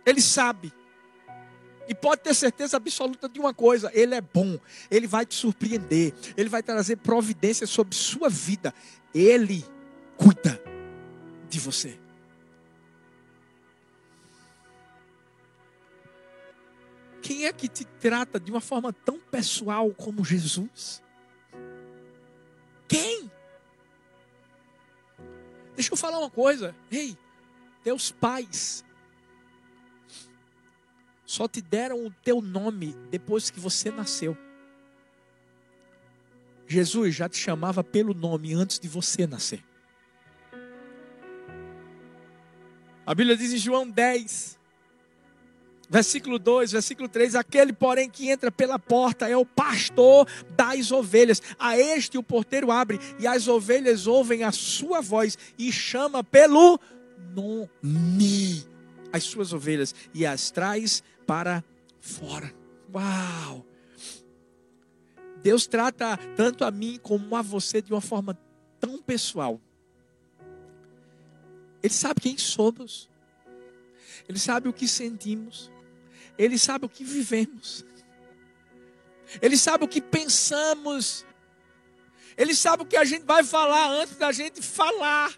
Ele 0.06 0.22
sabe. 0.22 0.72
E 1.88 1.94
pode 1.94 2.22
ter 2.22 2.32
certeza 2.32 2.76
absoluta 2.76 3.28
de 3.28 3.40
uma 3.40 3.52
coisa: 3.52 3.90
Ele 3.92 4.14
é 4.14 4.20
bom, 4.20 4.58
Ele 4.88 5.06
vai 5.06 5.26
te 5.26 5.34
surpreender, 5.34 6.14
Ele 6.36 6.48
vai 6.48 6.62
trazer 6.62 6.96
providência 6.96 7.66
sobre 7.66 7.96
sua 7.96 8.28
vida, 8.28 8.72
Ele 9.12 9.64
cuida 10.16 10.61
de 11.52 11.60
você. 11.60 11.98
Quem 17.20 17.44
é 17.44 17.52
que 17.52 17.68
te 17.68 17.84
trata 17.84 18.40
de 18.40 18.50
uma 18.50 18.60
forma 18.60 18.90
tão 18.92 19.20
pessoal 19.20 19.90
como 19.92 20.24
Jesus? 20.24 21.02
Quem? 22.88 23.30
Deixa 25.76 25.92
eu 25.92 25.96
falar 25.96 26.18
uma 26.18 26.30
coisa. 26.30 26.74
Ei, 26.90 27.16
teus 27.84 28.10
pais 28.10 28.82
só 31.26 31.46
te 31.46 31.60
deram 31.60 32.06
o 32.06 32.10
teu 32.10 32.40
nome 32.40 32.94
depois 33.10 33.50
que 33.50 33.60
você 33.60 33.90
nasceu. 33.90 34.36
Jesus 36.66 37.14
já 37.14 37.28
te 37.28 37.36
chamava 37.36 37.84
pelo 37.84 38.14
nome 38.14 38.54
antes 38.54 38.78
de 38.78 38.88
você 38.88 39.26
nascer. 39.26 39.62
A 43.04 43.14
Bíblia 43.14 43.36
diz 43.36 43.52
em 43.52 43.58
João 43.58 43.88
10, 43.88 44.58
versículo 45.90 46.38
2, 46.38 46.72
versículo 46.72 47.08
3: 47.08 47.34
Aquele, 47.34 47.72
porém, 47.72 48.08
que 48.08 48.30
entra 48.30 48.50
pela 48.50 48.78
porta 48.78 49.28
é 49.28 49.36
o 49.36 49.44
pastor 49.44 50.26
das 50.50 50.92
ovelhas. 50.92 51.42
A 51.58 51.78
este 51.78 52.16
o 52.16 52.22
porteiro 52.22 52.70
abre, 52.70 53.00
e 53.18 53.26
as 53.26 53.48
ovelhas 53.48 54.06
ouvem 54.06 54.44
a 54.44 54.52
sua 54.52 55.00
voz 55.00 55.36
e 55.58 55.72
chama 55.72 56.22
pelo 56.22 56.78
nome 57.34 58.64
as 59.12 59.24
suas 59.24 59.52
ovelhas 59.52 59.94
e 60.14 60.24
as 60.24 60.50
traz 60.50 61.02
para 61.26 61.62
fora. 62.00 62.52
Uau! 62.92 63.66
Deus 65.42 65.66
trata 65.66 66.16
tanto 66.36 66.64
a 66.64 66.70
mim 66.70 66.98
como 67.02 67.36
a 67.36 67.42
você 67.42 67.82
de 67.82 67.92
uma 67.92 68.00
forma 68.00 68.38
tão 68.80 69.02
pessoal. 69.02 69.60
Ele 71.82 71.92
sabe 71.92 72.20
quem 72.20 72.38
somos. 72.38 73.08
Ele 74.28 74.38
sabe 74.38 74.68
o 74.68 74.72
que 74.72 74.86
sentimos. 74.86 75.70
Ele 76.38 76.58
sabe 76.58 76.86
o 76.86 76.88
que 76.88 77.04
vivemos. 77.04 77.84
Ele 79.40 79.56
sabe 79.56 79.84
o 79.84 79.88
que 79.88 80.00
pensamos. 80.00 81.24
Ele 82.36 82.54
sabe 82.54 82.82
o 82.82 82.86
que 82.86 82.96
a 82.96 83.04
gente 83.04 83.24
vai 83.24 83.42
falar 83.44 83.88
antes 83.90 84.16
da 84.16 84.32
gente 84.32 84.62
falar. 84.62 85.32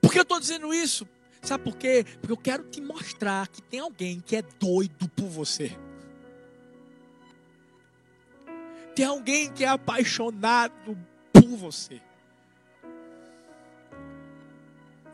Por 0.00 0.12
que 0.12 0.18
eu 0.18 0.22
estou 0.22 0.40
dizendo 0.40 0.72
isso? 0.74 1.08
Sabe 1.42 1.64
por 1.64 1.76
quê? 1.76 2.04
Porque 2.20 2.32
eu 2.32 2.36
quero 2.36 2.64
te 2.64 2.80
mostrar 2.80 3.48
que 3.48 3.62
tem 3.62 3.80
alguém 3.80 4.20
que 4.20 4.36
é 4.36 4.42
doido 4.42 5.08
por 5.10 5.28
você. 5.28 5.76
Tem 8.94 9.04
alguém 9.04 9.52
que 9.52 9.64
é 9.64 9.68
apaixonado 9.68 10.96
por 11.32 11.56
você. 11.56 12.00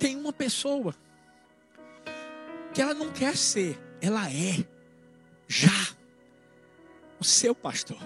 Tem 0.00 0.16
uma 0.16 0.32
pessoa 0.32 0.94
que 2.72 2.80
ela 2.80 2.94
não 2.94 3.12
quer 3.12 3.36
ser, 3.36 3.78
ela 4.00 4.30
é 4.30 4.66
já 5.46 5.94
o 7.20 7.24
seu 7.24 7.54
pastor. 7.54 7.98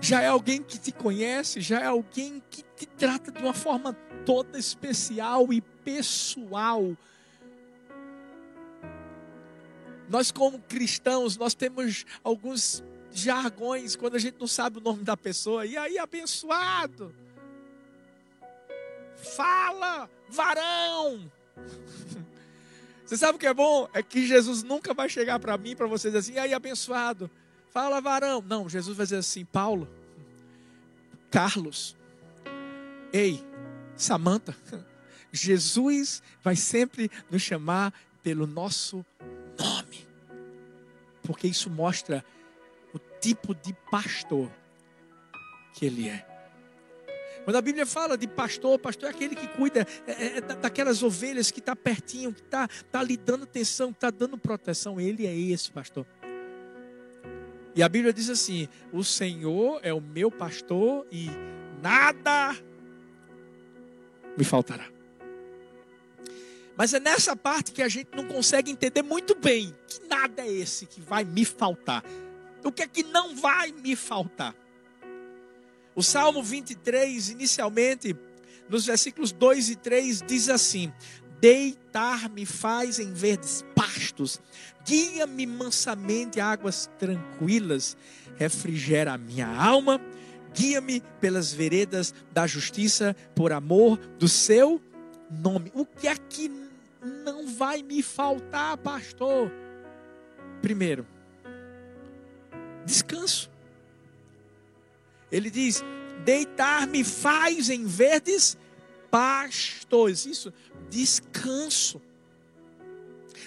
Já 0.00 0.22
é 0.22 0.28
alguém 0.28 0.62
que 0.62 0.78
te 0.78 0.92
conhece, 0.92 1.60
já 1.60 1.80
é 1.80 1.86
alguém 1.86 2.40
que 2.48 2.62
te 2.62 2.86
trata 2.86 3.32
de 3.32 3.42
uma 3.42 3.52
forma 3.52 3.92
toda 4.24 4.56
especial 4.56 5.52
e 5.52 5.60
pessoal. 5.60 6.96
Nós 10.08 10.30
como 10.30 10.60
cristãos, 10.60 11.36
nós 11.36 11.54
temos 11.54 12.04
alguns 12.22 12.84
jargões 13.10 13.96
quando 13.96 14.14
a 14.14 14.18
gente 14.20 14.38
não 14.38 14.46
sabe 14.46 14.78
o 14.78 14.80
nome 14.80 15.02
da 15.02 15.16
pessoa. 15.16 15.66
E 15.66 15.76
aí, 15.76 15.98
abençoado? 15.98 17.12
Fala, 19.22 20.08
varão. 20.28 21.30
Você 23.04 23.16
sabe 23.16 23.36
o 23.36 23.38
que 23.38 23.46
é 23.46 23.54
bom? 23.54 23.88
É 23.92 24.02
que 24.02 24.26
Jesus 24.26 24.62
nunca 24.62 24.92
vai 24.92 25.08
chegar 25.08 25.38
para 25.38 25.56
mim, 25.56 25.74
para 25.74 25.86
vocês 25.86 26.14
assim, 26.14 26.38
aí, 26.38 26.52
abençoado? 26.52 27.30
Fala, 27.70 28.00
varão. 28.00 28.44
Não, 28.46 28.68
Jesus 28.68 28.96
vai 28.96 29.06
dizer 29.06 29.16
assim, 29.16 29.44
Paulo, 29.44 29.88
Carlos, 31.30 31.96
ei, 33.12 33.44
Samanta, 33.96 34.56
Jesus 35.32 36.22
vai 36.42 36.54
sempre 36.54 37.10
nos 37.30 37.42
chamar 37.42 37.92
pelo 38.22 38.46
nosso 38.46 39.04
nome. 39.58 40.06
Porque 41.22 41.46
isso 41.46 41.68
mostra 41.70 42.24
o 42.94 42.98
tipo 43.20 43.54
de 43.54 43.74
pastor 43.90 44.50
que 45.74 45.86
ele 45.86 46.08
é. 46.08 46.37
Quando 47.48 47.56
a 47.56 47.62
Bíblia 47.62 47.86
fala 47.86 48.18
de 48.18 48.28
pastor, 48.28 48.78
pastor 48.78 49.08
é 49.08 49.10
aquele 49.10 49.34
que 49.34 49.48
cuida 49.48 49.86
é, 50.06 50.12
é, 50.12 50.36
é 50.36 50.40
daquelas 50.42 51.02
ovelhas 51.02 51.50
que 51.50 51.60
está 51.60 51.74
pertinho, 51.74 52.30
que 52.30 52.42
está 52.42 52.68
tá 52.68 53.02
lhe 53.02 53.16
dando 53.16 53.44
atenção, 53.44 53.90
que 53.90 53.96
está 53.96 54.10
dando 54.10 54.36
proteção. 54.36 55.00
Ele 55.00 55.26
é 55.26 55.34
esse 55.34 55.70
pastor. 55.70 56.06
E 57.74 57.82
a 57.82 57.88
Bíblia 57.88 58.12
diz 58.12 58.28
assim: 58.28 58.68
O 58.92 59.02
Senhor 59.02 59.80
é 59.82 59.94
o 59.94 60.00
meu 60.02 60.30
pastor 60.30 61.06
e 61.10 61.30
nada 61.80 62.54
me 64.36 64.44
faltará. 64.44 64.86
Mas 66.76 66.92
é 66.92 67.00
nessa 67.00 67.34
parte 67.34 67.72
que 67.72 67.80
a 67.80 67.88
gente 67.88 68.10
não 68.14 68.26
consegue 68.26 68.70
entender 68.70 69.00
muito 69.00 69.34
bem 69.34 69.74
que 69.86 70.06
nada 70.06 70.42
é 70.42 70.52
esse 70.52 70.84
que 70.84 71.00
vai 71.00 71.24
me 71.24 71.46
faltar. 71.46 72.04
O 72.62 72.70
que 72.70 72.82
é 72.82 72.86
que 72.86 73.04
não 73.04 73.34
vai 73.34 73.72
me 73.72 73.96
faltar? 73.96 74.54
O 75.98 76.02
Salmo 76.04 76.44
23, 76.44 77.30
inicialmente, 77.30 78.14
nos 78.68 78.86
versículos 78.86 79.32
2 79.32 79.70
e 79.70 79.74
3, 79.74 80.22
diz 80.24 80.48
assim: 80.48 80.92
Deitar-me 81.40 82.46
faz 82.46 83.00
em 83.00 83.12
verdes 83.12 83.64
pastos, 83.74 84.40
guia-me 84.86 85.44
mansamente 85.44 86.38
a 86.38 86.46
águas 86.46 86.88
tranquilas, 87.00 87.96
refrigera 88.36 89.14
a 89.14 89.18
minha 89.18 89.48
alma, 89.48 90.00
guia-me 90.54 91.02
pelas 91.20 91.52
veredas 91.52 92.14
da 92.30 92.46
justiça, 92.46 93.16
por 93.34 93.50
amor 93.50 93.96
do 94.20 94.28
seu 94.28 94.80
nome. 95.28 95.72
O 95.74 95.84
que 95.84 96.06
é 96.06 96.14
que 96.14 96.48
não 97.24 97.48
vai 97.48 97.82
me 97.82 98.04
faltar, 98.04 98.76
pastor? 98.76 99.50
Primeiro, 100.62 101.04
descanso. 102.86 103.50
Ele 105.30 105.50
diz: 105.50 105.82
deitar-me 106.24 107.04
faz 107.04 107.70
em 107.70 107.84
verdes 107.84 108.56
pastos. 109.10 110.26
Isso, 110.26 110.52
descanso. 110.88 112.00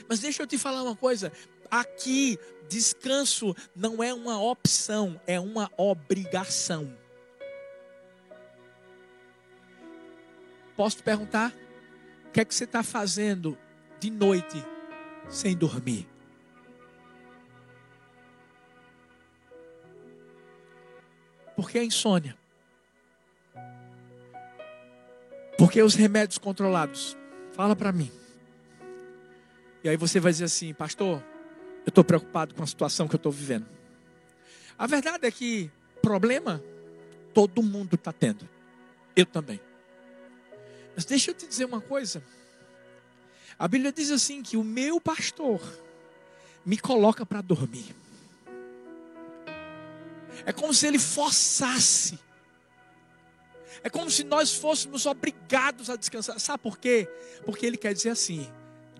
Mas 0.07 0.19
deixa 0.19 0.43
eu 0.43 0.47
te 0.47 0.57
falar 0.57 0.83
uma 0.83 0.95
coisa. 0.95 1.31
Aqui, 1.69 2.37
descanso 2.67 3.55
não 3.75 4.03
é 4.03 4.13
uma 4.13 4.41
opção, 4.41 5.19
é 5.25 5.39
uma 5.39 5.71
obrigação. 5.77 6.97
Posso 10.75 10.97
te 10.97 11.03
perguntar? 11.03 11.53
O 12.27 12.31
que 12.31 12.41
é 12.41 12.45
que 12.45 12.55
você 12.55 12.63
está 12.63 12.81
fazendo 12.81 13.57
de 13.99 14.09
noite 14.09 14.65
sem 15.29 15.55
dormir? 15.55 16.10
Por 21.61 21.69
que 21.69 21.77
a 21.77 21.83
insônia? 21.83 22.35
Por 25.59 25.71
que 25.71 25.79
os 25.79 25.93
remédios 25.93 26.39
controlados? 26.39 27.15
Fala 27.51 27.75
para 27.75 27.91
mim. 27.91 28.11
E 29.83 29.89
aí 29.89 29.95
você 29.95 30.19
vai 30.19 30.31
dizer 30.31 30.45
assim, 30.45 30.73
pastor, 30.73 31.23
eu 31.85 31.89
estou 31.89 32.03
preocupado 32.03 32.55
com 32.55 32.63
a 32.63 32.65
situação 32.65 33.07
que 33.07 33.13
eu 33.13 33.17
estou 33.17 33.31
vivendo. 33.31 33.67
A 34.75 34.87
verdade 34.87 35.27
é 35.27 35.29
que 35.29 35.69
problema 36.01 36.63
todo 37.31 37.61
mundo 37.61 37.93
está 37.93 38.11
tendo. 38.11 38.49
Eu 39.15 39.27
também. 39.27 39.61
Mas 40.95 41.05
deixa 41.05 41.29
eu 41.29 41.35
te 41.35 41.45
dizer 41.45 41.65
uma 41.65 41.79
coisa. 41.79 42.23
A 43.59 43.67
Bíblia 43.67 43.91
diz 43.91 44.09
assim 44.09 44.41
que 44.41 44.57
o 44.57 44.63
meu 44.63 44.99
pastor 44.99 45.61
me 46.65 46.79
coloca 46.79 47.23
para 47.23 47.39
dormir. 47.39 47.95
É 50.45 50.51
como 50.51 50.73
se 50.73 50.87
ele 50.87 50.99
forçasse. 50.99 52.19
É 53.83 53.89
como 53.89 54.11
se 54.11 54.23
nós 54.23 54.53
fôssemos 54.53 55.05
obrigados 55.05 55.89
a 55.89 55.95
descansar. 55.95 56.39
Sabe 56.39 56.61
por 56.61 56.77
quê? 56.77 57.07
Porque 57.45 57.65
ele 57.65 57.77
quer 57.77 57.93
dizer 57.93 58.09
assim: 58.09 58.49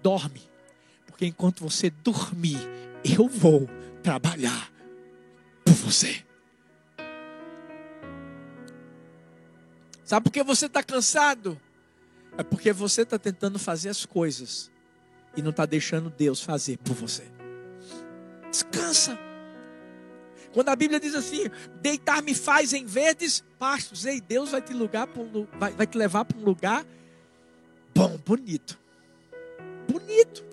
dorme. 0.01 0.49
Porque 1.05 1.25
enquanto 1.25 1.61
você 1.61 1.89
dormir, 1.89 2.57
eu 3.03 3.27
vou 3.27 3.69
trabalhar 4.01 4.71
por 5.63 5.73
você. 5.73 6.25
Sabe 10.03 10.23
por 10.25 10.31
que 10.31 10.43
você 10.43 10.65
está 10.65 10.83
cansado? 10.83 11.59
É 12.37 12.43
porque 12.43 12.73
você 12.73 13.03
está 13.03 13.19
tentando 13.19 13.59
fazer 13.59 13.89
as 13.89 14.05
coisas 14.05 14.71
e 15.35 15.41
não 15.41 15.51
está 15.51 15.65
deixando 15.65 16.09
Deus 16.09 16.41
fazer 16.41 16.77
por 16.77 16.95
você. 16.95 17.23
Descansa. 18.49 19.17
Quando 20.53 20.69
a 20.69 20.75
Bíblia 20.75 20.99
diz 20.99 21.15
assim, 21.15 21.43
deitar-me 21.81 22.35
faz 22.35 22.73
em 22.73 22.85
verdes 22.85 23.43
pastos, 23.57 24.05
ei, 24.05 24.19
Deus 24.19 24.51
vai 24.51 24.61
te, 24.61 24.73
lugar 24.73 25.07
um, 25.17 25.47
vai, 25.57 25.71
vai 25.71 25.87
te 25.87 25.97
levar 25.97 26.25
para 26.25 26.37
um 26.37 26.43
lugar 26.43 26.85
bom, 27.95 28.17
bonito. 28.17 28.77
Bonito. 29.87 30.43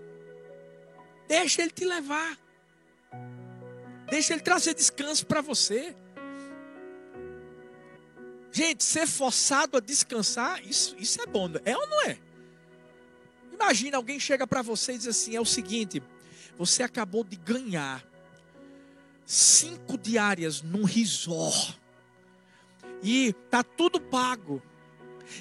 Deixa 1.27 1.63
Ele 1.63 1.71
te 1.71 1.85
levar. 1.85 2.39
Deixa 4.09 4.35
Ele 4.35 4.43
trazer 4.43 4.75
descanso 4.75 5.27
para 5.27 5.41
você. 5.41 5.95
Gente, 8.51 8.83
ser 8.83 9.07
forçado 9.07 9.77
a 9.77 9.81
descansar, 9.81 10.65
isso, 10.65 10.97
isso 10.99 11.21
é 11.21 11.27
bom, 11.27 11.51
é 11.65 11.77
ou 11.77 11.87
não 11.87 12.05
é? 12.05 12.19
Imagina 13.53 13.97
alguém 13.97 14.19
chega 14.19 14.47
para 14.47 14.63
você 14.63 14.93
e 14.93 14.99
diz 14.99 15.09
assim: 15.09 15.37
é 15.37 15.41
o 15.41 15.45
seguinte, 15.45 16.03
você 16.57 16.83
acabou 16.83 17.23
de 17.23 17.37
ganhar 17.37 18.08
cinco 19.29 19.99
diárias 19.99 20.62
num 20.62 20.85
resort. 20.85 21.79
E 23.03 23.35
tá 23.51 23.62
tudo 23.62 24.01
pago. 24.01 24.62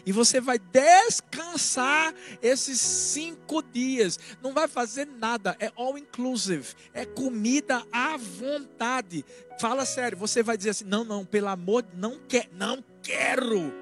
E 0.05 0.11
você 0.11 0.41
vai 0.41 0.59
descansar 0.59 2.13
esses 2.41 2.81
cinco 2.81 3.63
dias. 3.63 4.19
Não 4.41 4.53
vai 4.53 4.67
fazer 4.67 5.05
nada. 5.07 5.55
É 5.57 5.71
all 5.77 5.97
inclusive. 5.97 6.75
É 6.93 7.05
comida 7.05 7.87
à 7.89 8.17
vontade. 8.17 9.23
Fala 9.61 9.85
sério. 9.85 10.17
Você 10.17 10.43
vai 10.43 10.57
dizer 10.57 10.71
assim: 10.71 10.85
não, 10.85 11.05
não, 11.05 11.25
pelo 11.25 11.47
amor, 11.47 11.85
não 11.95 12.19
quer, 12.27 12.49
não 12.51 12.83
quero. 13.01 13.73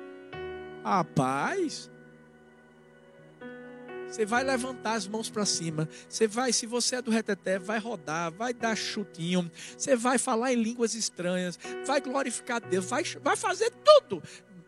Rapaz, 0.84 1.90
você 4.16 4.26
vai 4.26 4.46
levantar 4.46 4.94
as 4.94 5.06
mãos 5.06 5.30
para 5.30 5.46
cima. 5.46 5.90
Você 6.08 6.26
vai, 6.26 6.54
se 6.54 6.66
você 6.66 6.96
é 6.96 7.02
do 7.02 7.12
reteté, 7.12 7.60
vai 7.60 7.80
rodar, 7.80 8.32
vai 8.32 8.54
dar 8.54 8.74
chutinho. 8.74 9.52
Você 9.78 9.94
vai 9.94 10.18
falar 10.18 10.54
em 10.54 10.56
línguas 10.56 10.96
estranhas, 10.96 11.60
vai 11.86 12.00
glorificar 12.00 12.62
Deus, 12.62 12.86
vai, 12.86 13.04
vai 13.22 13.36
fazer 13.36 13.74
tudo. 13.84 14.24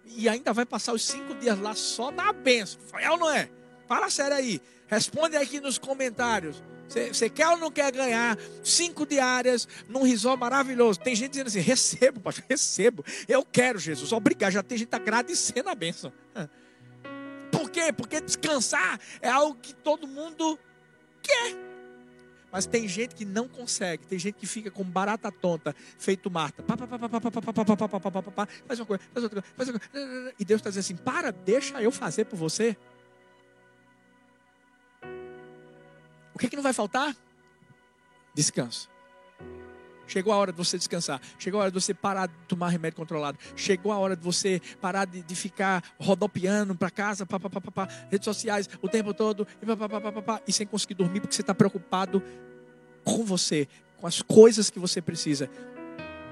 E 0.05 0.27
ainda 0.27 0.51
vai 0.51 0.65
passar 0.65 0.91
os 0.91 1.01
cinco 1.05 1.33
dias 1.35 1.57
lá 1.59 1.73
só 1.75 2.11
na 2.11 2.33
benção. 2.33 2.77
É 2.99 3.09
ou 3.09 3.17
não 3.17 3.29
é? 3.29 3.49
Fala 3.87 4.09
sério 4.09 4.35
aí. 4.35 4.61
Responde 4.85 5.37
aqui 5.37 5.61
nos 5.61 5.77
comentários. 5.77 6.61
Você 6.89 7.29
quer 7.29 7.47
ou 7.47 7.57
não 7.57 7.71
quer 7.71 7.89
ganhar 7.93 8.37
cinco 8.61 9.05
diárias 9.05 9.65
num 9.87 10.03
risol 10.03 10.35
maravilhoso? 10.35 10.99
Tem 10.99 11.15
gente 11.15 11.31
dizendo 11.31 11.47
assim: 11.47 11.59
recebo, 11.63 12.19
pastor, 12.19 12.43
recebo. 12.49 13.05
Eu 13.29 13.45
quero, 13.45 13.79
Jesus. 13.79 14.11
Obrigado. 14.11 14.51
Já 14.51 14.63
tem 14.63 14.77
gente 14.77 14.93
agradecendo 14.93 15.69
a 15.69 15.75
bênção. 15.75 16.11
Quê? 17.69 17.91
Porque 17.91 18.21
descansar 18.21 18.99
é 19.21 19.29
algo 19.29 19.55
que 19.59 19.73
todo 19.73 20.07
mundo 20.07 20.59
quer. 21.21 21.67
Mas 22.51 22.65
tem 22.65 22.87
gente 22.87 23.13
que 23.13 23.25
não 23.25 23.47
consegue, 23.47 24.05
tem 24.05 24.17
gente 24.17 24.35
que 24.35 24.47
fica 24.47 24.71
com 24.71 24.83
barata 24.83 25.31
tonta, 25.31 25.75
feito 25.99 26.31
Marta. 26.31 26.63
Faz 26.63 26.79
uma 28.79 28.85
coisa, 28.85 29.03
faz 29.13 29.23
outra 29.23 29.41
coisa, 29.41 29.53
faz 29.55 29.69
outra 29.69 29.89
coisa. 29.89 30.33
E 30.39 30.45
Deus 30.45 30.59
está 30.59 30.69
dizendo 30.69 30.83
assim: 30.83 30.95
para, 30.95 31.31
deixa 31.31 31.81
eu 31.81 31.91
fazer 31.91 32.25
por 32.25 32.37
você. 32.37 32.77
O 36.33 36.39
que, 36.39 36.47
que 36.47 36.55
não 36.55 36.63
vai 36.63 36.73
faltar? 36.73 37.15
Descanso. 38.33 38.89
Chegou 40.07 40.33
a 40.33 40.37
hora 40.37 40.51
de 40.51 40.57
você 40.57 40.77
descansar. 40.77 41.21
Chegou 41.37 41.59
a 41.59 41.63
hora 41.63 41.71
de 41.71 41.79
você 41.79 41.93
parar 41.93 42.27
de 42.27 42.33
tomar 42.47 42.69
remédio 42.69 42.97
controlado. 42.97 43.37
Chegou 43.55 43.91
a 43.91 43.97
hora 43.97 44.15
de 44.15 44.23
você 44.23 44.61
parar 44.81 45.05
de, 45.05 45.21
de 45.21 45.35
ficar 45.35 45.83
rodopiando 45.99 46.73
para 46.73 46.89
casa, 46.89 47.25
pá, 47.25 47.39
pá, 47.39 47.49
pá, 47.49 47.61
pá, 47.61 47.87
redes 48.09 48.25
sociais 48.25 48.69
o 48.81 48.87
tempo 48.87 49.13
todo 49.13 49.45
e, 49.61 49.65
pá, 49.65 49.75
pá, 49.75 49.89
pá, 49.89 50.11
pá, 50.11 50.21
pá, 50.21 50.41
e 50.47 50.53
sem 50.53 50.65
conseguir 50.65 50.93
dormir 50.95 51.19
porque 51.19 51.35
você 51.35 51.41
está 51.41 51.53
preocupado 51.53 52.23
com 53.03 53.23
você, 53.23 53.67
com 53.97 54.07
as 54.07 54.21
coisas 54.21 54.69
que 54.69 54.79
você 54.79 55.01
precisa. 55.01 55.49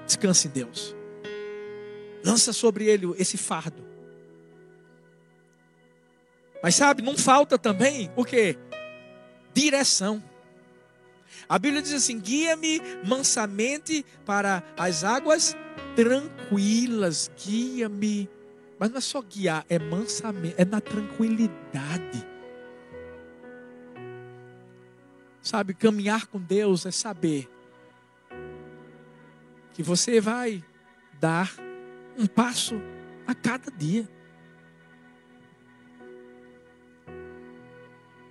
Descanse 0.06 0.48
em 0.48 0.50
Deus. 0.50 0.94
Lança 2.24 2.52
sobre 2.52 2.86
ele 2.86 3.12
esse 3.18 3.36
fardo. 3.36 3.84
Mas 6.62 6.74
sabe, 6.74 7.02
não 7.02 7.16
falta 7.16 7.58
também 7.58 8.10
o 8.16 8.24
que? 8.24 8.58
Direção. 9.54 10.22
A 11.48 11.58
Bíblia 11.58 11.82
diz 11.82 11.92
assim: 11.92 12.18
guia-me 12.18 12.80
mansamente 13.04 14.04
para 14.24 14.62
as 14.76 15.04
águas 15.04 15.56
tranquilas, 15.94 17.30
guia-me. 17.36 18.28
Mas 18.78 18.90
não 18.90 18.98
é 18.98 19.00
só 19.00 19.22
guiar, 19.22 19.64
é 19.68 19.78
mansamente, 19.78 20.54
é 20.58 20.64
na 20.64 20.80
tranquilidade. 20.80 22.26
Sabe, 25.40 25.74
caminhar 25.74 26.26
com 26.26 26.40
Deus 26.40 26.84
é 26.84 26.90
saber 26.90 27.48
que 29.72 29.82
você 29.82 30.20
vai 30.20 30.64
dar 31.20 31.54
um 32.18 32.26
passo 32.26 32.74
a 33.26 33.34
cada 33.34 33.70
dia. 33.70 34.08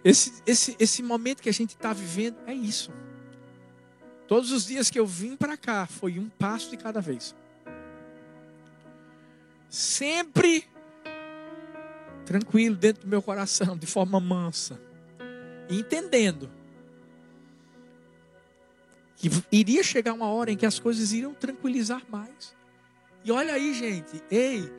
Esse, 0.05 0.43
esse, 0.45 0.75
esse 0.79 1.01
momento 1.01 1.41
que 1.41 1.49
a 1.49 1.53
gente 1.53 1.71
está 1.71 1.91
vivendo 1.91 2.37
é 2.45 2.53
isso. 2.53 2.93
Todos 4.27 4.51
os 4.51 4.67
dias 4.67 4.91
que 4.91 4.99
eu 4.99 5.07
vim 5.07 5.35
para 5.35 5.57
cá 5.57 5.87
foi 5.87 6.19
um 6.19 6.29
passo 6.29 6.69
de 6.69 6.77
cada 6.77 7.01
vez. 7.01 7.35
Sempre 9.67 10.67
tranquilo 12.23 12.75
dentro 12.75 13.01
do 13.01 13.07
meu 13.07 13.21
coração, 13.21 13.75
de 13.75 13.87
forma 13.87 14.19
mansa, 14.19 14.79
entendendo 15.67 16.51
que 19.15 19.29
iria 19.51 19.81
chegar 19.83 20.13
uma 20.13 20.27
hora 20.27 20.51
em 20.51 20.57
que 20.57 20.67
as 20.67 20.77
coisas 20.77 21.13
iriam 21.13 21.33
tranquilizar 21.33 22.03
mais. 22.09 22.55
E 23.23 23.31
olha 23.31 23.53
aí, 23.53 23.73
gente, 23.73 24.23
ei, 24.29 24.71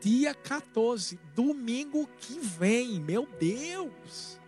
dia 0.00 0.34
14, 0.34 1.18
domingo 1.32 2.08
que 2.18 2.40
vem, 2.40 3.00
meu 3.00 3.26
Deus, 3.38 4.40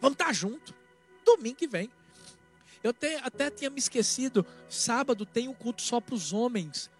vamos 0.00 0.14
estar 0.14 0.32
junto, 0.32 0.74
domingo 1.24 1.56
que 1.56 1.68
vem. 1.68 1.90
Eu 2.82 2.94
até, 3.22 3.50
tinha 3.50 3.70
me 3.70 3.78
esquecido. 3.78 4.44
Sábado 4.68 5.26
tem 5.26 5.48
um 5.48 5.54
culto 5.54 5.82
só 5.82 6.00
para 6.00 6.14
os 6.14 6.32
homens. 6.32 6.90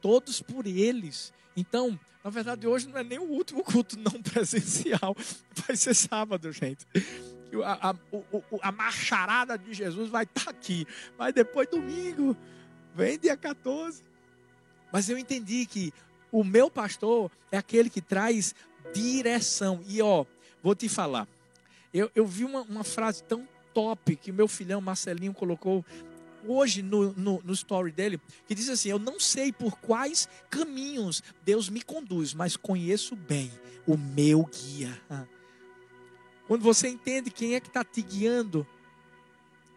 Todos 0.00 0.40
por 0.40 0.66
eles. 0.66 1.32
Então, 1.56 1.98
na 2.22 2.30
verdade, 2.30 2.66
hoje 2.66 2.88
não 2.88 2.98
é 2.98 3.02
nem 3.02 3.18
o 3.18 3.28
último 3.30 3.62
culto 3.64 3.98
não 3.98 4.22
presencial. 4.22 5.16
Vai 5.66 5.76
ser 5.76 5.94
sábado, 5.94 6.52
gente. 6.52 6.86
A, 7.64 7.90
a, 7.90 7.94
a 8.62 8.72
marcharada 8.72 9.58
de 9.58 9.72
Jesus 9.74 10.10
vai 10.10 10.24
estar 10.24 10.44
tá 10.44 10.50
aqui. 10.50 10.86
Mas 11.18 11.34
depois, 11.34 11.68
domingo, 11.68 12.36
vem 12.94 13.18
dia 13.18 13.36
14. 13.36 14.02
Mas 14.92 15.08
eu 15.08 15.18
entendi 15.18 15.66
que 15.66 15.92
o 16.30 16.44
meu 16.44 16.70
pastor 16.70 17.30
é 17.50 17.58
aquele 17.58 17.90
que 17.90 18.00
traz 18.00 18.54
direção. 18.94 19.82
E 19.86 20.00
ó, 20.00 20.24
vou 20.62 20.74
te 20.74 20.88
falar. 20.88 21.26
Eu, 21.92 22.10
eu 22.14 22.26
vi 22.26 22.44
uma, 22.44 22.62
uma 22.62 22.84
frase 22.84 23.22
tão 23.22 23.46
top 23.72 24.16
que 24.16 24.32
meu 24.32 24.48
filhão 24.48 24.80
Marcelinho 24.80 25.34
colocou 25.34 25.84
hoje 26.46 26.82
no, 26.82 27.12
no, 27.12 27.42
no, 27.44 27.52
story 27.52 27.92
dele, 27.92 28.20
que 28.46 28.54
diz 28.54 28.68
assim: 28.68 28.88
Eu 28.88 28.98
não 28.98 29.18
sei 29.18 29.52
por 29.52 29.76
quais 29.78 30.28
caminhos 30.48 31.22
Deus 31.44 31.68
me 31.68 31.82
conduz, 31.82 32.32
mas 32.32 32.56
conheço 32.56 33.14
bem 33.16 33.50
o 33.86 33.96
meu 33.96 34.44
guia. 34.44 35.00
Quando 36.46 36.62
você 36.62 36.88
entende 36.88 37.30
quem 37.30 37.54
é 37.54 37.60
que 37.60 37.68
está 37.68 37.84
te 37.84 38.00
guiando, 38.00 38.66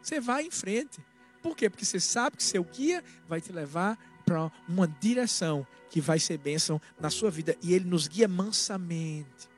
você 0.01 0.19
vai 0.19 0.43
em 0.43 0.51
frente. 0.51 0.99
Por 1.41 1.55
quê? 1.55 1.69
Porque 1.69 1.85
você 1.85 1.99
sabe 1.99 2.37
que 2.37 2.43
seu 2.43 2.63
guia 2.63 3.03
vai 3.27 3.41
te 3.41 3.51
levar 3.51 3.97
para 4.25 4.51
uma 4.67 4.87
direção 4.87 5.65
que 5.89 5.99
vai 5.99 6.19
ser 6.19 6.37
bênção 6.37 6.79
na 6.99 7.09
sua 7.09 7.31
vida. 7.31 7.57
E 7.63 7.73
ele 7.73 7.85
nos 7.85 8.07
guia 8.07 8.27
mansamente. 8.27 9.48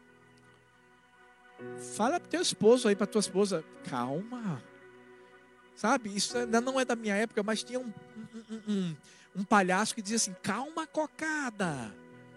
Fala 1.95 2.19
pro 2.19 2.29
teu 2.29 2.41
esposo 2.41 2.87
aí, 2.87 2.95
pra 2.95 3.07
tua 3.07 3.19
esposa, 3.19 3.63
calma. 3.89 4.61
Sabe, 5.75 6.15
isso 6.15 6.37
ainda 6.37 6.61
não 6.61 6.79
é 6.79 6.85
da 6.85 6.95
minha 6.95 7.15
época, 7.15 7.41
mas 7.41 7.63
tinha 7.63 7.79
um, 7.79 7.91
um, 8.49 8.71
um, 8.71 8.95
um 9.37 9.43
palhaço 9.43 9.95
que 9.95 10.01
dizia 10.01 10.17
assim, 10.17 10.35
calma 10.43 10.85
cocada. 10.85 11.93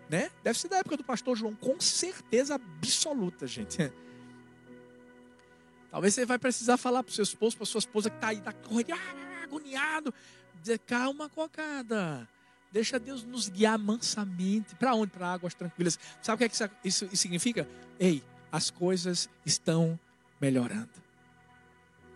Né? 0.09 0.31
Deve 0.43 0.59
ser 0.59 0.69
da 0.69 0.79
época 0.79 0.97
do 0.97 1.05
pastor 1.05 1.37
João, 1.37 1.55
com 1.55 1.79
certeza 1.81 2.55
absoluta, 2.55 3.47
gente. 3.47 3.93
Talvez 5.91 6.15
você 6.15 6.25
vai 6.25 6.39
precisar 6.39 6.77
falar 6.77 7.03
para 7.03 7.11
o 7.11 7.15
seu 7.15 7.23
esposo, 7.23 7.57
para 7.57 7.67
sua 7.67 7.79
esposa 7.79 8.11
que 8.11 8.17
está 8.17 8.29
aí, 8.29 8.39
está 8.39 8.53
correndo, 8.53 8.93
ah, 8.93 9.45
agoniado. 9.45 10.13
Dizer, 10.61 10.79
calma, 10.81 11.29
cocada. 11.29 12.29
Deixa 12.73 12.99
Deus 12.99 13.23
nos 13.23 13.49
guiar 13.49 13.79
mansamente. 13.79 14.75
Para 14.75 14.95
onde? 14.95 15.13
Para 15.13 15.33
águas 15.33 15.55
tranquilas. 15.55 15.99
Sabe 16.21 16.35
o 16.35 16.39
que, 16.39 16.45
é 16.45 16.49
que 16.49 16.55
isso, 16.89 17.05
isso 17.05 17.17
significa? 17.17 17.69
Ei, 18.01 18.25
as 18.55 18.71
coisas 18.71 19.29
estão 19.45 19.99
melhorando. 20.41 21.03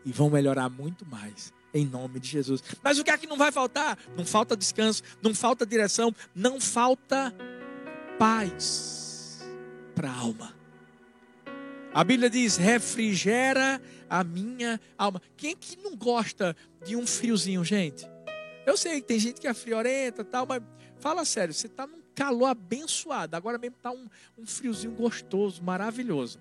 E 0.04 0.12
vão 0.12 0.30
melhorar 0.30 0.68
muito 0.68 1.04
mais. 1.04 1.52
Em 1.74 1.84
nome 1.84 2.20
de 2.20 2.28
Jesus. 2.28 2.62
Mas 2.80 2.96
o 2.96 3.02
que 3.02 3.10
é 3.10 3.18
que 3.18 3.26
não 3.26 3.36
vai 3.36 3.50
faltar? 3.50 3.98
Não 4.16 4.24
falta 4.24 4.56
descanso, 4.56 5.02
não 5.20 5.34
falta 5.34 5.66
direção, 5.66 6.14
não 6.32 6.60
falta 6.60 7.34
paz 8.20 9.40
para 9.96 10.08
a 10.08 10.14
alma. 10.14 10.54
A 11.92 12.04
Bíblia 12.04 12.30
diz: 12.30 12.56
refrigera 12.56 13.82
a 14.08 14.22
minha 14.22 14.80
alma. 14.96 15.20
Quem 15.36 15.56
que 15.56 15.76
não 15.76 15.96
gosta 15.96 16.56
de 16.86 16.94
um 16.94 17.04
friozinho, 17.04 17.64
gente? 17.64 18.08
Eu 18.64 18.76
sei 18.76 19.00
que 19.00 19.08
tem 19.08 19.18
gente 19.18 19.40
que 19.40 19.48
é 19.48 19.52
friorenta 19.52 20.24
tal, 20.24 20.46
mas 20.46 20.62
fala 21.00 21.24
sério, 21.24 21.52
você 21.52 21.66
está 21.66 21.84
num 21.84 21.97
calor 22.18 22.46
abençoado. 22.46 23.36
Agora 23.36 23.56
mesmo 23.58 23.76
está 23.76 23.92
um, 23.92 24.08
um 24.36 24.44
friozinho 24.44 24.92
gostoso, 24.92 25.62
maravilhoso. 25.62 26.40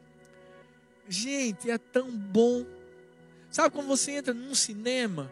Gente, 1.08 1.70
é 1.70 1.78
tão 1.78 2.10
bom. 2.10 2.66
Sabe 3.52 3.70
quando 3.70 3.86
você 3.86 4.14
entra 4.14 4.34
num 4.34 4.56
cinema 4.56 5.32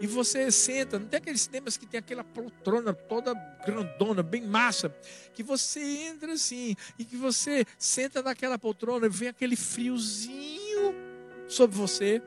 e 0.00 0.06
você 0.06 0.50
senta, 0.50 0.98
não 0.98 1.06
tem 1.06 1.18
aqueles 1.18 1.42
cinemas 1.42 1.76
que 1.76 1.86
tem 1.86 2.00
aquela 2.00 2.24
poltrona 2.24 2.92
toda 2.92 3.32
grandona, 3.64 4.20
bem 4.20 4.42
massa, 4.42 4.92
que 5.32 5.44
você 5.44 5.80
entra 5.80 6.32
assim 6.32 6.74
e 6.98 7.04
que 7.04 7.16
você 7.16 7.64
senta 7.78 8.20
naquela 8.20 8.58
poltrona 8.58 9.06
e 9.06 9.08
vem 9.08 9.28
aquele 9.28 9.54
friozinho 9.54 10.92
sobre 11.46 11.76
você. 11.76 12.20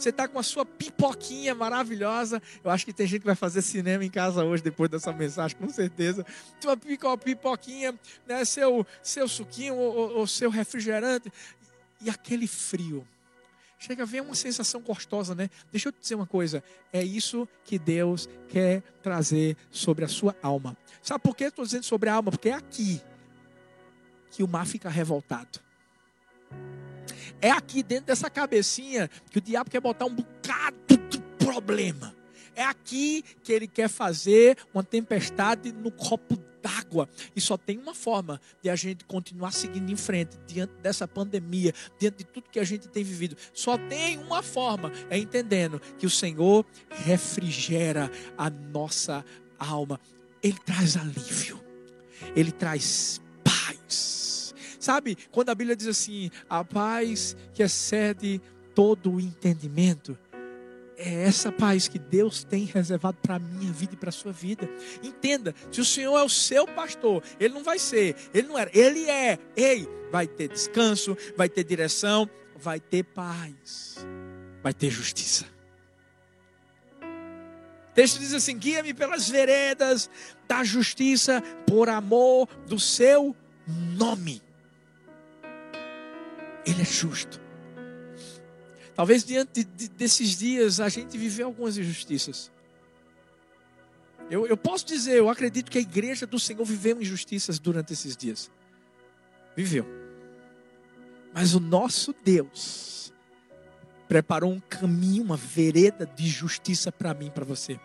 Você 0.00 0.08
está 0.08 0.26
com 0.26 0.38
a 0.38 0.42
sua 0.42 0.64
pipoquinha 0.64 1.54
maravilhosa. 1.54 2.40
Eu 2.64 2.70
acho 2.70 2.86
que 2.86 2.92
tem 2.92 3.06
gente 3.06 3.20
que 3.20 3.26
vai 3.26 3.34
fazer 3.34 3.60
cinema 3.60 4.02
em 4.02 4.08
casa 4.08 4.42
hoje, 4.42 4.62
depois 4.62 4.88
dessa 4.88 5.12
mensagem, 5.12 5.54
com 5.58 5.68
certeza. 5.68 6.24
Sua 6.58 6.74
pipoquinha, 7.18 7.94
né, 8.26 8.42
seu, 8.46 8.86
seu 9.02 9.28
suquinho 9.28 9.76
ou, 9.76 10.16
ou 10.16 10.26
seu 10.26 10.48
refrigerante. 10.48 11.30
E 12.00 12.08
aquele 12.08 12.46
frio. 12.46 13.06
Chega 13.78 14.04
a 14.04 14.06
ver 14.06 14.22
uma 14.22 14.34
sensação 14.34 14.80
gostosa, 14.80 15.34
né? 15.34 15.50
Deixa 15.70 15.88
eu 15.88 15.92
te 15.92 16.00
dizer 16.00 16.14
uma 16.14 16.26
coisa. 16.26 16.64
É 16.90 17.02
isso 17.02 17.46
que 17.64 17.78
Deus 17.78 18.26
quer 18.48 18.82
trazer 19.02 19.54
sobre 19.70 20.06
a 20.06 20.08
sua 20.08 20.34
alma. 20.42 20.74
Sabe 21.02 21.22
por 21.22 21.36
que 21.36 21.44
estou 21.44 21.64
dizendo 21.64 21.84
sobre 21.84 22.08
a 22.08 22.14
alma? 22.14 22.30
Porque 22.30 22.48
é 22.48 22.54
aqui 22.54 23.02
que 24.30 24.42
o 24.42 24.48
mar 24.48 24.66
fica 24.66 24.88
revoltado. 24.88 25.60
É 27.40 27.50
aqui 27.50 27.82
dentro 27.82 28.06
dessa 28.06 28.28
cabecinha 28.28 29.08
que 29.30 29.38
o 29.38 29.40
diabo 29.40 29.70
quer 29.70 29.80
botar 29.80 30.04
um 30.04 30.14
bocado 30.14 30.96
de 31.08 31.18
problema. 31.38 32.14
É 32.54 32.64
aqui 32.64 33.24
que 33.42 33.52
ele 33.52 33.66
quer 33.66 33.88
fazer 33.88 34.58
uma 34.74 34.82
tempestade 34.82 35.72
no 35.72 35.90
copo 35.90 36.38
d'água. 36.62 37.08
E 37.34 37.40
só 37.40 37.56
tem 37.56 37.78
uma 37.78 37.94
forma 37.94 38.40
de 38.62 38.68
a 38.68 38.76
gente 38.76 39.04
continuar 39.04 39.52
seguindo 39.52 39.90
em 39.90 39.96
frente 39.96 40.38
diante 40.46 40.74
dessa 40.82 41.08
pandemia, 41.08 41.72
diante 41.98 42.18
de 42.18 42.24
tudo 42.24 42.50
que 42.50 42.60
a 42.60 42.64
gente 42.64 42.88
tem 42.88 43.02
vivido. 43.02 43.36
Só 43.54 43.78
tem 43.78 44.18
uma 44.18 44.42
forma, 44.42 44.92
é 45.08 45.16
entendendo 45.16 45.80
que 45.98 46.04
o 46.04 46.10
Senhor 46.10 46.66
refrigera 46.90 48.10
a 48.36 48.50
nossa 48.50 49.24
alma. 49.58 49.98
Ele 50.42 50.58
traz 50.64 50.96
alívio. 50.96 51.58
Ele 52.36 52.52
traz 52.52 53.20
paz 53.42 54.19
Sabe, 54.80 55.16
quando 55.30 55.50
a 55.50 55.54
Bíblia 55.54 55.76
diz 55.76 55.86
assim: 55.86 56.30
a 56.48 56.64
paz 56.64 57.36
que 57.52 57.62
excede 57.62 58.40
todo 58.74 59.12
o 59.12 59.20
entendimento. 59.20 60.18
É 61.02 61.22
essa 61.24 61.50
paz 61.50 61.88
que 61.88 61.98
Deus 61.98 62.44
tem 62.44 62.64
reservado 62.64 63.16
para 63.22 63.36
a 63.36 63.38
minha 63.38 63.72
vida 63.72 63.94
e 63.94 63.96
para 63.96 64.10
a 64.10 64.12
sua 64.12 64.32
vida. 64.32 64.68
Entenda, 65.02 65.54
se 65.70 65.80
o 65.80 65.84
Senhor 65.84 66.18
é 66.18 66.22
o 66.22 66.28
seu 66.28 66.66
pastor, 66.66 67.22
ele 67.38 67.54
não 67.54 67.64
vai 67.64 67.78
ser, 67.78 68.14
ele 68.34 68.48
não 68.48 68.58
era, 68.58 68.70
ele 68.74 69.08
é. 69.08 69.38
Ei, 69.56 69.88
vai 70.12 70.26
ter 70.26 70.48
descanso, 70.48 71.16
vai 71.36 71.48
ter 71.48 71.64
direção, 71.64 72.28
vai 72.54 72.78
ter 72.78 73.02
paz, 73.02 74.06
vai 74.62 74.74
ter 74.74 74.90
justiça. 74.90 75.46
O 77.02 77.94
texto 77.94 78.18
diz 78.18 78.34
assim: 78.34 78.58
guia-me 78.58 78.92
pelas 78.92 79.26
veredas 79.26 80.10
da 80.46 80.62
justiça 80.62 81.42
por 81.66 81.88
amor 81.88 82.46
do 82.66 82.78
seu 82.78 83.34
nome. 83.66 84.42
Ele 86.70 86.82
é 86.82 86.84
justo. 86.84 87.40
Talvez 88.94 89.24
diante 89.24 89.64
de, 89.64 89.88
desses 89.88 90.38
dias 90.38 90.80
a 90.80 90.88
gente 90.88 91.16
viveu 91.16 91.46
algumas 91.46 91.76
injustiças. 91.78 92.50
Eu, 94.30 94.46
eu 94.46 94.56
posso 94.56 94.86
dizer, 94.86 95.16
eu 95.16 95.28
acredito 95.28 95.70
que 95.70 95.78
a 95.78 95.80
igreja 95.80 96.26
do 96.26 96.38
Senhor 96.38 96.64
viveu 96.64 97.00
injustiças 97.00 97.58
durante 97.58 97.92
esses 97.92 98.16
dias. 98.16 98.50
Viveu. 99.56 99.84
Mas 101.32 101.54
o 101.54 101.60
nosso 101.60 102.14
Deus 102.24 103.12
preparou 104.06 104.52
um 104.52 104.60
caminho, 104.60 105.22
uma 105.22 105.36
vereda 105.36 106.04
de 106.06 106.28
justiça 106.28 106.92
para 106.92 107.14
mim, 107.14 107.30
para 107.30 107.44
você. 107.44 107.78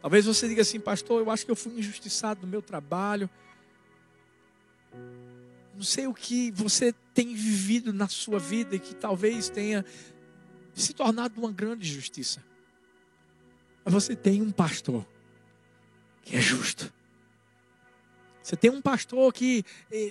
Talvez 0.00 0.24
você 0.24 0.48
diga 0.48 0.62
assim, 0.62 0.80
pastor, 0.80 1.20
eu 1.20 1.30
acho 1.30 1.44
que 1.44 1.50
eu 1.50 1.56
fui 1.56 1.78
injustiçado 1.78 2.40
no 2.42 2.48
meu 2.48 2.62
trabalho. 2.62 3.30
Não 5.82 5.86
sei 5.86 6.06
o 6.06 6.14
que 6.14 6.52
você 6.52 6.94
tem 7.12 7.34
vivido 7.34 7.92
na 7.92 8.06
sua 8.06 8.38
vida 8.38 8.76
e 8.76 8.78
que 8.78 8.94
talvez 8.94 9.48
tenha 9.48 9.84
se 10.72 10.92
tornado 10.92 11.40
uma 11.40 11.50
grande 11.50 11.92
justiça. 11.92 12.40
Mas 13.84 13.92
você 13.92 14.14
tem 14.14 14.40
um 14.40 14.52
pastor 14.52 15.04
que 16.22 16.36
é 16.36 16.40
justo. 16.40 16.94
Você 18.40 18.54
tem 18.54 18.70
um 18.70 18.80
pastor 18.80 19.32
que 19.32 19.64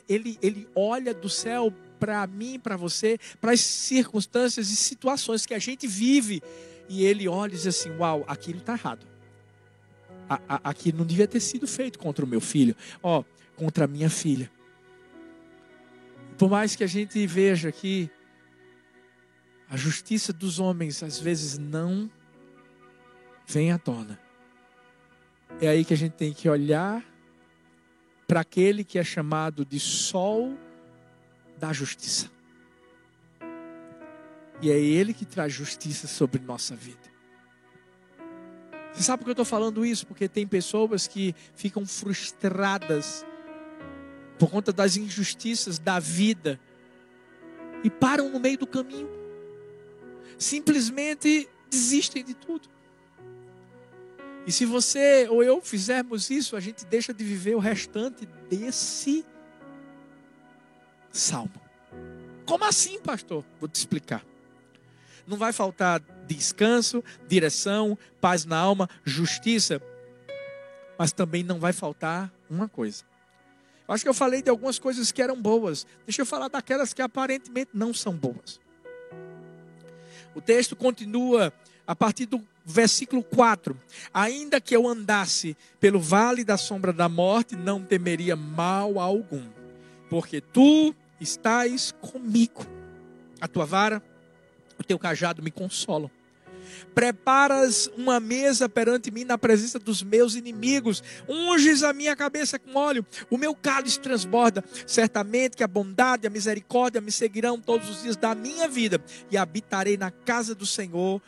ele, 0.10 0.38
ele 0.42 0.68
olha 0.76 1.14
do 1.14 1.30
céu 1.30 1.74
para 1.98 2.28
mim, 2.28 2.60
para 2.60 2.76
você, 2.76 3.18
para 3.40 3.54
as 3.54 3.62
circunstâncias 3.62 4.70
e 4.70 4.76
situações 4.76 5.46
que 5.46 5.54
a 5.54 5.60
gente 5.60 5.88
vive. 5.88 6.44
E 6.90 7.06
ele 7.06 7.30
olha 7.30 7.54
e 7.54 7.56
diz 7.56 7.66
assim: 7.66 7.92
Uau, 7.92 8.26
aquilo 8.28 8.60
está 8.60 8.74
errado. 8.74 9.08
Aquilo 10.50 10.98
não 10.98 11.06
devia 11.06 11.30
ter 11.30 11.40
sido 11.40 11.66
feito 11.66 11.98
contra 11.98 12.26
o 12.26 12.28
meu 12.28 12.42
filho. 12.42 12.76
Ó, 13.02 13.24
contra 13.56 13.86
a 13.86 13.88
minha 13.88 14.10
filha. 14.10 14.52
Por 16.42 16.50
mais 16.50 16.76
que 16.76 16.84
a 16.84 16.88
gente 16.88 17.28
veja 17.28 17.72
que 17.72 18.10
a 19.70 19.78
justiça 19.78 20.34
dos 20.34 20.58
homens 20.58 21.04
às 21.04 21.20
vezes 21.20 21.60
não 21.60 22.10
vem 23.46 23.72
à 23.72 23.78
tona. 23.78 24.20
É 25.62 25.68
aí 25.68 25.86
que 25.86 25.94
a 25.94 25.98
gente 25.98 26.14
tem 26.14 26.34
que 26.34 26.50
olhar 26.50 27.06
para 28.28 28.40
aquele 28.40 28.84
que 28.84 28.98
é 28.98 29.04
chamado 29.04 29.64
de 29.64 29.80
sol 29.80 30.58
da 31.60 31.72
justiça. 31.72 32.28
E 34.64 34.72
é 34.72 34.80
ele 34.80 35.14
que 35.14 35.26
traz 35.26 35.54
justiça 35.54 36.08
sobre 36.08 36.42
nossa 36.42 36.76
vida. 36.76 37.08
Você 38.92 39.04
sabe 39.04 39.20
por 39.20 39.26
que 39.26 39.30
eu 39.30 39.34
estou 39.34 39.46
falando 39.46 39.86
isso? 39.86 40.08
Porque 40.08 40.28
tem 40.28 40.48
pessoas 40.48 41.06
que 41.06 41.36
ficam 41.54 41.86
frustradas 41.86 43.24
por 44.42 44.50
conta 44.50 44.74
das 44.74 44.98
injustiças 44.98 45.78
da 45.78 46.00
vida 46.00 46.60
e 47.84 47.92
param 47.92 48.28
no 48.28 48.40
meio 48.40 48.58
do 48.58 48.66
caminho. 48.66 49.08
Simplesmente 50.36 51.48
desistem 51.70 52.24
de 52.24 52.34
tudo. 52.34 52.68
E 54.48 54.52
se 54.52 54.66
você 54.66 55.28
ou 55.30 55.44
eu 55.44 55.62
fizermos 55.62 56.32
isso, 56.32 56.56
a 56.56 56.60
gente 56.60 56.88
deixa 56.88 57.14
de 57.14 57.24
viver 57.24 57.54
o 57.56 57.60
restante 57.60 58.26
desse 58.50 59.24
salmo. 61.12 61.62
Como 62.44 62.66
assim, 62.66 63.00
pastor? 63.00 63.46
Vou 63.60 63.70
te 63.70 63.76
explicar. 63.76 64.26
Não 65.28 65.38
vai 65.38 65.54
faltar 65.54 66.02
descanso, 66.26 67.04
direção, 67.28 67.96
paz 68.20 68.44
na 68.44 68.58
alma, 68.58 68.90
justiça, 69.06 69.80
mas 70.98 71.12
também 71.12 71.44
não 71.44 71.60
vai 71.60 71.74
faltar 71.74 72.34
uma 72.50 72.68
coisa: 72.68 73.11
Acho 73.92 74.06
que 74.06 74.10
eu 74.10 74.14
falei 74.14 74.42
de 74.42 74.50
algumas 74.50 74.80
coisas 74.80 75.12
que 75.12 75.22
eram 75.22 75.40
boas. 75.40 75.86
Deixa 76.06 76.22
eu 76.22 76.26
falar 76.26 76.48
daquelas 76.48 76.94
que 76.94 77.02
aparentemente 77.02 77.72
não 77.74 77.94
são 77.94 78.14
boas. 78.14 78.60
O 80.34 80.40
texto 80.40 80.78
continua 80.78 81.54
a 81.86 81.94
partir 81.94 82.26
do 82.26 82.42
versículo 82.64 83.22
4. 83.22 83.78
Ainda 84.14 84.62
que 84.62 84.74
eu 84.74 84.88
andasse 84.88 85.58
pelo 85.78 86.00
vale 86.00 86.46
da 86.46 86.56
sombra 86.56 86.94
da 86.94 87.10
morte, 87.10 87.56
não 87.56 87.84
temeria 87.84 88.34
mal 88.34 88.98
algum, 88.98 89.46
porque 90.10 90.40
tu 90.40 90.96
estás 91.20 91.92
comigo. 92.00 92.66
A 93.42 93.48
tua 93.48 93.66
vara, 93.66 94.02
o 94.80 94.84
teu 94.86 94.98
cajado 94.98 95.44
me 95.44 95.52
consolam. 95.52 96.10
Preparas 96.94 97.88
uma 97.98 98.20
mesa 98.20 98.68
perante 98.68 99.12
mim 99.12 99.24
na 99.24 99.38
presença 99.38 99.80
dos 99.80 100.04
meus 100.04 100.36
inimigos. 100.36 101.04
Unges 101.28 101.84
a 101.84 101.94
minha 101.94 102.16
cabeça 102.16 102.60
com 102.60 102.76
óleo. 102.76 103.06
O 103.30 103.38
meu 103.38 103.56
cálice 103.56 104.00
transborda. 104.00 104.64
Certamente 104.86 105.58
que 105.58 105.64
a 105.64 105.68
bondade 105.68 106.26
e 106.26 106.28
a 106.28 106.30
misericórdia 106.30 107.02
me 107.02 107.12
seguirão 107.12 107.60
todos 107.60 107.90
os 107.90 108.04
dias 108.04 108.18
da 108.18 108.36
minha 108.36 108.68
vida. 108.68 109.02
E 109.30 109.38
habitarei 109.38 109.98
na 109.98 110.12
casa 110.12 110.54
do 110.54 110.66
Senhor 110.66 111.22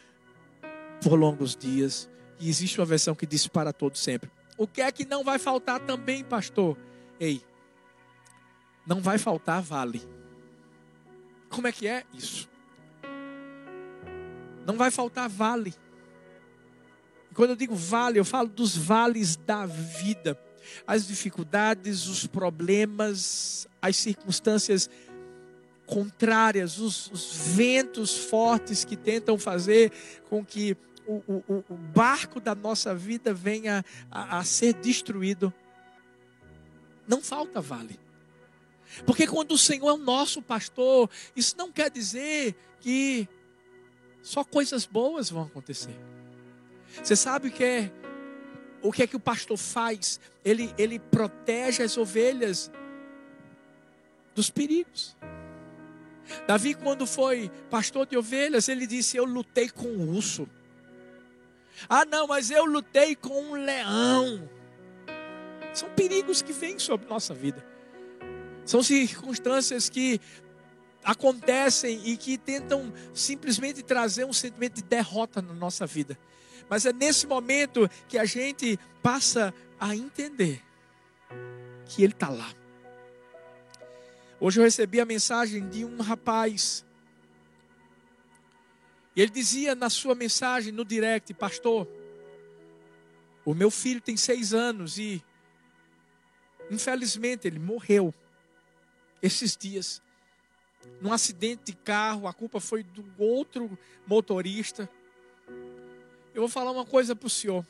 por 1.02 1.14
longos 1.14 1.56
dias. 1.56 2.10
E 2.40 2.50
existe 2.50 2.80
uma 2.80 2.86
versão 2.86 3.16
que 3.16 3.26
diz 3.26 3.48
para 3.48 3.72
todos 3.72 4.02
sempre. 4.02 4.30
O 4.58 4.68
que 4.68 4.82
é 4.82 4.92
que 4.92 5.06
não 5.06 5.24
vai 5.24 5.40
faltar 5.40 5.80
também, 5.80 6.24
pastor? 6.24 6.78
Ei, 7.20 7.42
não 8.86 9.02
vai 9.02 9.18
faltar 9.18 9.62
vale. 9.62 10.02
Como 11.50 11.68
é 11.68 11.72
que 11.72 11.88
é 11.88 12.04
isso? 12.14 12.50
Não 14.66 14.78
vai 14.78 14.92
faltar 14.92 15.30
vale. 15.30 15.74
E 17.32 17.36
quando 17.36 17.52
eu 17.52 17.56
digo 17.56 17.76
vale, 17.76 18.20
eu 18.20 18.26
falo 18.26 18.48
dos 18.48 18.76
vales 18.76 19.36
da 19.36 19.66
vida. 19.66 20.40
As 20.88 21.08
dificuldades, 21.08 22.08
os 22.08 22.26
problemas, 22.26 23.68
as 23.82 23.98
circunstâncias 23.98 24.90
contrárias, 25.86 26.80
os, 26.80 27.12
os 27.12 27.36
ventos 27.56 28.18
fortes 28.18 28.86
que 28.86 28.96
tentam 28.96 29.38
fazer 29.38 29.92
com 30.30 30.44
que 30.44 30.78
o, 31.06 31.16
o, 31.28 31.64
o 31.70 31.76
barco 31.76 32.40
da 32.40 32.56
nossa 32.56 32.96
vida 32.96 33.34
venha 33.34 33.84
a, 34.10 34.40
a 34.40 34.44
ser 34.44 34.74
destruído. 34.76 35.54
Não 37.08 37.22
falta 37.22 37.60
vale. 37.60 38.00
Porque 39.06 39.28
quando 39.28 39.54
o 39.54 39.58
Senhor 39.58 39.90
é 39.90 39.94
o 39.94 39.98
nosso 39.98 40.42
pastor, 40.42 41.10
isso 41.36 41.56
não 41.58 41.72
quer 41.72 41.90
dizer 41.90 42.56
que 42.80 43.28
só 44.24 44.44
coisas 44.44 44.86
boas 44.86 45.30
vão 45.30 45.44
acontecer. 45.44 45.96
Você 47.04 47.16
sabe 47.16 47.50
o 47.50 47.52
que 47.52 47.64
é 47.64 47.92
o 48.82 48.92
que 48.92 49.04
é 49.04 49.08
que 49.08 49.16
o 49.16 49.20
pastor 49.20 49.58
faz? 49.58 50.20
Ele, 50.44 50.74
ele 50.78 51.00
protege 51.00 51.84
as 51.84 51.98
ovelhas 51.98 52.72
dos 54.34 54.50
perigos. 54.50 55.16
Davi, 56.48 56.74
quando 56.74 57.06
foi 57.06 57.52
pastor 57.70 58.06
de 58.06 58.18
ovelhas, 58.18 58.68
ele 58.68 58.88
disse: 58.88 59.18
Eu 59.18 59.26
lutei 59.26 59.70
com 59.70 59.88
um 59.88 60.16
urso. 60.16 60.48
Ah, 61.90 62.06
não, 62.06 62.28
mas 62.28 62.50
eu 62.50 62.66
lutei 62.66 63.16
com 63.16 63.42
um 63.42 63.54
leão. 63.54 64.50
São 65.74 65.90
perigos 65.90 66.42
que 66.42 66.54
vêm 66.54 66.78
sobre 66.80 67.08
nossa 67.08 67.34
vida. 67.34 67.66
São 68.66 68.82
circunstâncias 68.82 69.90
que 69.90 70.20
acontecem 71.04 72.02
e 72.06 72.18
que 72.18 72.38
tentam 72.38 72.94
simplesmente 73.14 73.84
trazer 73.84 74.26
um 74.26 74.34
sentimento 74.34 74.76
de 74.76 74.84
derrota 74.84 75.42
na 75.42 75.54
nossa 75.54 75.86
vida. 75.86 76.18
Mas 76.70 76.86
é 76.86 76.94
nesse 76.94 77.28
momento 77.28 77.90
que 78.08 78.18
a 78.18 78.26
gente 78.26 78.80
passa 79.02 79.54
a 79.80 79.96
entender 79.96 80.64
que 81.86 82.04
Ele 82.04 82.14
está 82.14 82.30
lá. 82.30 82.54
Hoje 84.46 84.60
eu 84.60 84.64
recebi 84.66 85.00
a 85.00 85.06
mensagem 85.06 85.70
de 85.70 85.86
um 85.86 86.02
rapaz. 86.02 86.86
E 89.16 89.22
ele 89.22 89.32
dizia 89.32 89.74
na 89.74 89.90
sua 89.90 90.14
mensagem 90.14 90.74
no 90.74 90.84
direct, 90.84 91.34
pastor, 91.34 91.88
o 93.46 93.54
meu 93.54 93.72
filho 93.72 94.02
tem 94.02 94.18
seis 94.18 94.54
anos 94.54 94.98
e, 94.98 95.24
infelizmente, 96.70 97.48
ele 97.48 97.58
morreu 97.58 98.14
esses 99.22 99.56
dias 99.56 100.03
num 101.02 101.12
acidente 101.12 101.64
de 101.66 101.74
carro, 101.74 102.28
a 102.28 102.34
culpa 102.34 102.60
foi 102.60 102.84
do 102.84 103.06
outro 103.18 103.78
motorista. 104.08 104.90
Eu 106.34 106.42
vou 106.42 106.50
falar 106.50 106.72
uma 106.72 106.86
coisa 106.86 107.16
para 107.16 107.28
o 107.28 107.30
senhor. 107.30 107.66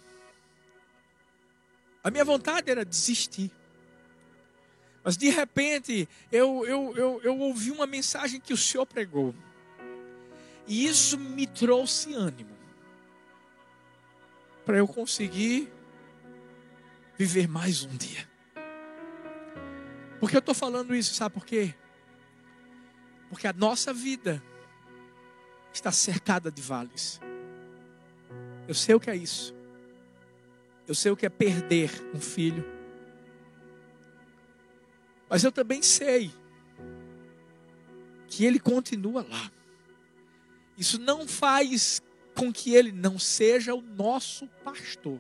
A 2.04 2.12
minha 2.12 2.26
vontade 2.26 2.70
era 2.70 2.84
desistir. 2.84 3.52
Mas 5.04 5.18
de 5.18 5.30
repente, 5.30 6.08
eu, 6.32 6.66
eu, 6.66 6.94
eu, 6.96 7.22
eu 7.24 7.40
ouvi 7.40 7.72
uma 7.72 7.86
mensagem 7.86 8.40
que 8.40 8.54
o 8.54 8.58
Senhor 8.58 8.86
pregou. 8.86 9.36
E 10.66 10.86
isso 10.86 11.18
me 11.18 11.46
trouxe 11.46 12.14
ânimo. 12.14 12.56
Para 14.66 14.78
eu 14.78 14.88
conseguir 14.88 15.70
viver 17.18 17.50
mais 17.50 17.84
um 17.84 17.96
dia. 17.98 18.30
Porque 20.22 20.38
eu 20.38 20.40
estou 20.40 20.56
falando 20.56 20.96
isso, 20.96 21.14
sabe 21.14 21.34
por 21.34 21.46
quê? 21.46 21.76
Porque 23.34 23.48
a 23.48 23.54
nossa 23.54 23.92
vida 23.92 24.44
está 25.74 25.92
cercada 25.92 26.52
de 26.52 26.62
vales. 26.62 27.20
Eu 28.68 28.76
sei 28.76 28.94
o 28.94 29.00
que 29.00 29.10
é 29.10 29.16
isso. 29.16 29.56
Eu 30.88 30.94
sei 30.94 31.12
o 31.12 31.18
que 31.18 31.26
é 31.26 31.30
perder 31.30 31.90
um 32.14 32.22
filho. 32.22 32.64
Mas 35.28 35.44
eu 35.44 35.52
também 35.52 35.82
sei 35.82 36.32
que 38.28 38.46
ele 38.46 38.60
continua 38.60 39.26
lá. 39.28 39.52
Isso 40.78 41.00
não 41.00 41.28
faz 41.28 42.04
com 42.36 42.54
que 42.54 42.76
ele 42.76 42.92
não 42.92 43.18
seja 43.18 43.74
o 43.74 43.82
nosso 43.82 44.48
pastor. 44.64 45.20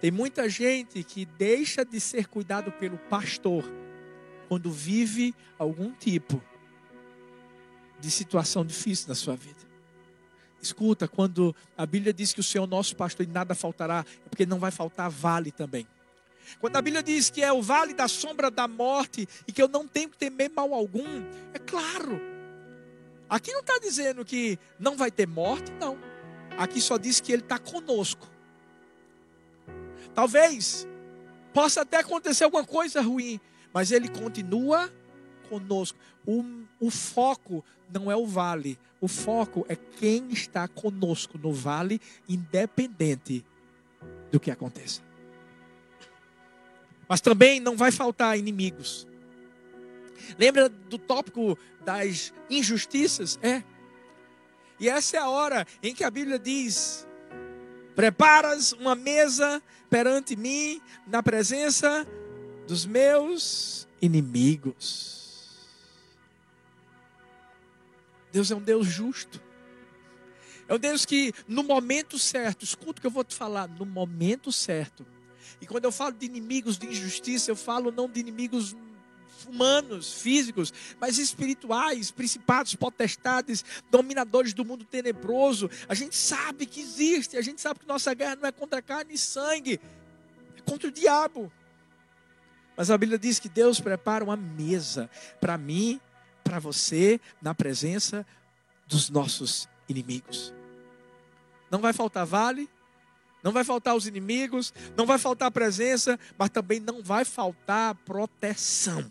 Tem 0.00 0.10
muita 0.10 0.48
gente 0.48 1.04
que 1.04 1.24
deixa 1.24 1.84
de 1.84 2.00
ser 2.00 2.26
cuidado 2.26 2.72
pelo 2.72 2.98
pastor 2.98 3.62
quando 4.48 4.72
vive 4.72 5.32
algum 5.56 5.92
tipo 5.92 6.42
de 8.04 8.10
situação 8.10 8.66
difícil 8.66 9.08
na 9.08 9.14
sua 9.14 9.34
vida. 9.34 9.64
Escuta, 10.60 11.08
quando 11.08 11.56
a 11.74 11.86
Bíblia 11.86 12.12
diz 12.12 12.34
que 12.34 12.40
o 12.40 12.42
Senhor 12.42 12.64
é 12.64 12.66
o 12.66 12.70
nosso 12.70 12.94
pastor 12.94 13.24
e 13.24 13.28
nada 13.28 13.54
faltará, 13.54 14.04
é 14.26 14.28
porque 14.28 14.44
não 14.44 14.58
vai 14.58 14.70
faltar 14.70 15.08
vale 15.08 15.50
também. 15.50 15.86
Quando 16.60 16.76
a 16.76 16.82
Bíblia 16.82 17.02
diz 17.02 17.30
que 17.30 17.42
é 17.42 17.50
o 17.50 17.62
vale 17.62 17.94
da 17.94 18.06
sombra 18.06 18.50
da 18.50 18.68
morte 18.68 19.26
e 19.48 19.52
que 19.52 19.62
eu 19.62 19.68
não 19.68 19.88
tenho 19.88 20.10
que 20.10 20.18
temer 20.18 20.50
mal 20.50 20.74
algum, 20.74 21.22
é 21.54 21.58
claro. 21.58 22.20
Aqui 23.26 23.50
não 23.52 23.60
está 23.60 23.78
dizendo 23.78 24.22
que 24.22 24.58
não 24.78 24.98
vai 24.98 25.10
ter 25.10 25.26
morte, 25.26 25.72
não. 25.80 25.98
Aqui 26.58 26.82
só 26.82 26.98
diz 26.98 27.20
que 27.20 27.32
Ele 27.32 27.40
está 27.40 27.58
conosco. 27.58 28.28
Talvez 30.14 30.86
possa 31.54 31.80
até 31.80 32.00
acontecer 32.00 32.44
alguma 32.44 32.66
coisa 32.66 33.00
ruim, 33.00 33.40
mas 33.72 33.90
Ele 33.90 34.08
continua 34.10 34.92
conosco. 35.48 35.98
O, 36.26 36.44
o 36.80 36.90
foco 36.90 37.64
não 37.92 38.10
é 38.10 38.16
o 38.16 38.26
vale, 38.26 38.78
o 39.00 39.08
foco 39.08 39.66
é 39.68 39.76
quem 39.76 40.30
está 40.30 40.66
conosco 40.66 41.38
no 41.38 41.52
vale, 41.52 42.00
independente 42.28 43.44
do 44.32 44.40
que 44.40 44.50
aconteça. 44.50 45.02
Mas 47.08 47.20
também 47.20 47.60
não 47.60 47.76
vai 47.76 47.92
faltar 47.92 48.38
inimigos. 48.38 49.06
Lembra 50.38 50.68
do 50.68 50.98
tópico 50.98 51.58
das 51.84 52.32
injustiças? 52.48 53.38
É. 53.42 53.62
E 54.80 54.88
essa 54.88 55.16
é 55.16 55.20
a 55.20 55.28
hora 55.28 55.66
em 55.82 55.94
que 55.94 56.02
a 56.02 56.10
Bíblia 56.10 56.38
diz: 56.38 57.06
Preparas 57.94 58.72
uma 58.72 58.94
mesa 58.94 59.62
perante 59.88 60.34
mim, 60.34 60.80
na 61.06 61.22
presença 61.22 62.06
dos 62.66 62.86
meus 62.86 63.86
inimigos. 64.00 65.23
Deus 68.34 68.50
é 68.50 68.56
um 68.56 68.60
Deus 68.60 68.88
justo. 68.88 69.40
É 70.66 70.74
um 70.74 70.78
Deus 70.78 71.06
que, 71.06 71.32
no 71.46 71.62
momento 71.62 72.18
certo, 72.18 72.64
escuta 72.64 72.98
o 72.98 73.00
que 73.00 73.06
eu 73.06 73.10
vou 73.12 73.22
te 73.22 73.32
falar, 73.32 73.68
no 73.68 73.86
momento 73.86 74.50
certo. 74.50 75.06
E 75.60 75.66
quando 75.68 75.84
eu 75.84 75.92
falo 75.92 76.16
de 76.16 76.26
inimigos 76.26 76.76
de 76.76 76.88
injustiça, 76.88 77.48
eu 77.48 77.54
falo 77.54 77.92
não 77.92 78.10
de 78.10 78.18
inimigos 78.18 78.74
humanos, 79.46 80.14
físicos, 80.14 80.72
mas 80.98 81.16
espirituais, 81.16 82.10
principados, 82.10 82.74
potestades, 82.74 83.64
dominadores 83.88 84.52
do 84.52 84.64
mundo 84.64 84.84
tenebroso. 84.84 85.70
A 85.88 85.94
gente 85.94 86.16
sabe 86.16 86.66
que 86.66 86.80
existe, 86.80 87.36
a 87.36 87.42
gente 87.42 87.60
sabe 87.60 87.78
que 87.78 87.86
nossa 87.86 88.12
guerra 88.14 88.34
não 88.34 88.48
é 88.48 88.52
contra 88.52 88.82
carne 88.82 89.14
e 89.14 89.18
sangue, 89.18 89.80
é 90.56 90.60
contra 90.62 90.88
o 90.88 90.92
diabo. 90.92 91.52
Mas 92.76 92.90
a 92.90 92.98
Bíblia 92.98 93.16
diz 93.16 93.38
que 93.38 93.48
Deus 93.48 93.78
prepara 93.78 94.24
uma 94.24 94.36
mesa 94.36 95.08
para 95.40 95.56
mim 95.56 96.00
para 96.54 96.60
você 96.60 97.20
na 97.42 97.52
presença 97.52 98.24
dos 98.86 99.10
nossos 99.10 99.68
inimigos. 99.88 100.54
Não 101.68 101.80
vai 101.80 101.92
faltar 101.92 102.24
vale, 102.24 102.70
não 103.42 103.50
vai 103.50 103.64
faltar 103.64 103.96
os 103.96 104.06
inimigos, 104.06 104.72
não 104.96 105.04
vai 105.04 105.18
faltar 105.18 105.50
presença, 105.50 106.16
mas 106.38 106.50
também 106.50 106.78
não 106.78 107.02
vai 107.02 107.24
faltar 107.24 107.96
proteção. 107.96 109.10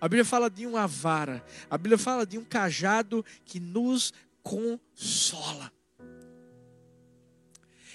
A 0.00 0.06
Bíblia 0.06 0.24
fala 0.24 0.48
de 0.48 0.64
uma 0.64 0.86
vara, 0.86 1.44
a 1.68 1.76
Bíblia 1.76 1.98
fala 1.98 2.24
de 2.24 2.38
um 2.38 2.44
cajado 2.44 3.24
que 3.44 3.58
nos 3.58 4.12
consola. 4.44 5.72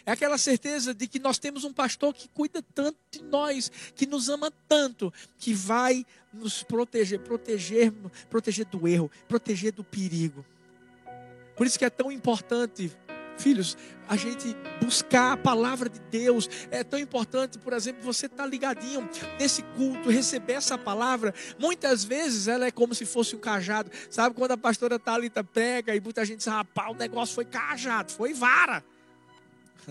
É 0.09 0.11
aquela 0.11 0.39
certeza 0.39 0.91
de 0.91 1.07
que 1.07 1.19
nós 1.19 1.37
temos 1.37 1.63
um 1.63 1.71
pastor 1.71 2.15
que 2.15 2.27
cuida 2.29 2.63
tanto 2.73 2.97
de 3.11 3.21
nós, 3.21 3.71
que 3.93 4.07
nos 4.07 4.27
ama 4.27 4.51
tanto, 4.67 5.13
que 5.37 5.53
vai 5.53 6.03
nos 6.33 6.63
proteger, 6.63 7.19
proteger, 7.19 7.93
proteger 8.27 8.65
do 8.65 8.87
erro, 8.87 9.11
proteger 9.27 9.71
do 9.71 9.83
perigo. 9.83 10.43
Por 11.55 11.67
isso 11.67 11.77
que 11.77 11.85
é 11.85 11.91
tão 11.91 12.11
importante 12.11 12.91
Filhos, 13.37 13.77
a 14.05 14.17
gente 14.17 14.53
buscar 14.83 15.31
a 15.31 15.37
palavra 15.37 15.87
de 15.87 15.99
Deus 16.11 16.49
é 16.71 16.83
tão 16.83 16.99
importante, 16.99 17.57
por 17.57 17.71
exemplo, 17.71 18.01
você 18.03 18.25
estar 18.25 18.43
tá 18.43 18.45
ligadinho 18.45 19.07
nesse 19.39 19.61
culto, 19.77 20.09
receber 20.09 20.53
essa 20.53 20.77
palavra. 20.77 21.33
Muitas 21.57 22.03
vezes 22.03 22.49
ela 22.49 22.65
é 22.65 22.71
como 22.71 22.93
se 22.93 23.05
fosse 23.05 23.37
um 23.37 23.39
cajado. 23.39 23.89
Sabe 24.09 24.35
quando 24.35 24.51
a 24.51 24.57
pastora 24.57 24.99
Thalita 24.99 25.41
pega 25.41 25.95
e 25.95 26.01
muita 26.01 26.25
gente 26.25 26.39
diz: 26.39 26.47
rapaz, 26.47 26.91
o 26.91 26.95
negócio 26.95 27.33
foi 27.33 27.45
cajado, 27.45 28.11
foi 28.11 28.33
vara. 28.33 28.83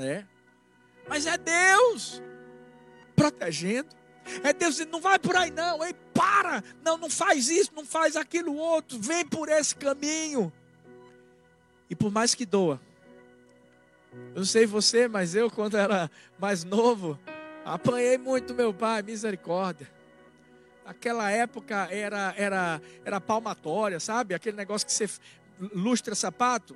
É. 0.04 0.24
Mas 1.08 1.26
é 1.26 1.36
Deus 1.36 2.22
protegendo. 3.16 3.88
É 4.44 4.52
Deus 4.52 4.74
dizendo, 4.74 4.92
não 4.92 5.00
vai 5.00 5.18
por 5.18 5.34
aí 5.34 5.50
não, 5.50 5.82
ei, 5.82 5.94
para, 6.12 6.62
não, 6.84 6.98
não 6.98 7.08
faz 7.08 7.48
isso, 7.48 7.72
não 7.74 7.84
faz 7.84 8.14
aquilo 8.14 8.54
outro, 8.54 9.00
vem 9.00 9.24
por 9.26 9.48
esse 9.48 9.74
caminho. 9.74 10.52
E 11.88 11.96
por 11.96 12.12
mais 12.12 12.34
que 12.34 12.44
doa, 12.44 12.78
eu 14.34 14.40
não 14.40 14.44
sei 14.44 14.66
você, 14.66 15.08
mas 15.08 15.34
eu, 15.34 15.50
quando 15.50 15.78
era 15.78 16.10
mais 16.38 16.62
novo, 16.62 17.18
apanhei 17.64 18.18
muito 18.18 18.54
meu 18.54 18.72
pai, 18.74 19.02
misericórdia. 19.02 19.90
Naquela 20.84 21.30
época 21.30 21.88
era, 21.90 22.34
era, 22.36 22.80
era 23.04 23.20
palmatória, 23.20 24.00
sabe? 24.00 24.34
Aquele 24.34 24.56
negócio 24.56 24.86
que 24.86 24.92
você 24.92 25.08
lustra 25.58 26.14
sapato. 26.14 26.74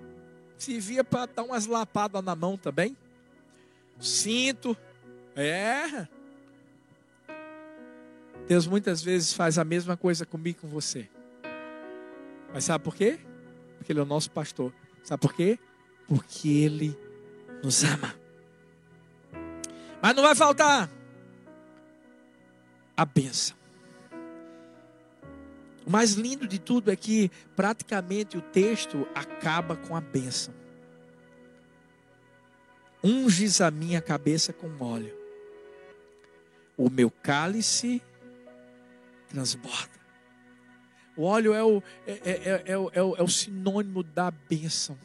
Se 0.58 0.78
via 0.78 1.02
para 1.02 1.26
dar 1.26 1.42
umas 1.42 1.66
lapadas 1.66 2.22
na 2.22 2.36
mão 2.36 2.56
também. 2.56 2.96
Cinto. 4.02 4.76
É. 5.36 6.06
Deus 8.48 8.66
muitas 8.66 9.00
vezes 9.02 9.32
faz 9.32 9.58
a 9.58 9.64
mesma 9.64 9.96
coisa 9.96 10.26
comigo 10.26 10.58
e 10.58 10.60
com 10.62 10.68
você. 10.68 11.08
Mas 12.52 12.64
sabe 12.64 12.84
por 12.84 12.94
quê? 12.94 13.18
Porque 13.78 13.92
Ele 13.92 14.00
é 14.00 14.02
o 14.02 14.06
nosso 14.06 14.30
pastor. 14.30 14.72
Sabe 15.04 15.20
por 15.20 15.32
quê? 15.32 15.58
Porque 16.06 16.48
Ele 16.48 16.98
nos 17.62 17.84
ama. 17.84 18.14
Mas 20.02 20.16
não 20.16 20.22
vai 20.24 20.34
faltar 20.34 20.90
a 22.96 23.04
bênção. 23.04 23.56
O 25.86 25.90
mais 25.90 26.12
lindo 26.12 26.46
de 26.46 26.58
tudo 26.58 26.90
é 26.90 26.96
que 26.96 27.30
praticamente 27.56 28.36
o 28.36 28.42
texto 28.42 29.06
acaba 29.14 29.76
com 29.76 29.96
a 29.96 30.00
bênção. 30.00 30.52
Unges 33.02 33.60
a 33.60 33.70
minha 33.70 34.00
cabeça 34.00 34.52
com 34.52 34.68
óleo, 34.80 35.12
o 36.76 36.88
meu 36.88 37.10
cálice 37.10 38.00
transborda. 39.28 40.00
O 41.16 41.24
óleo 41.24 41.52
é 41.52 41.62
o, 41.62 41.82
é, 42.06 42.12
é, 42.12 42.30
é, 42.30 42.62
é, 42.66 42.78
o, 42.78 42.90
é 43.16 43.22
o 43.22 43.28
sinônimo 43.28 44.02
da 44.02 44.30
bênção. 44.30 44.96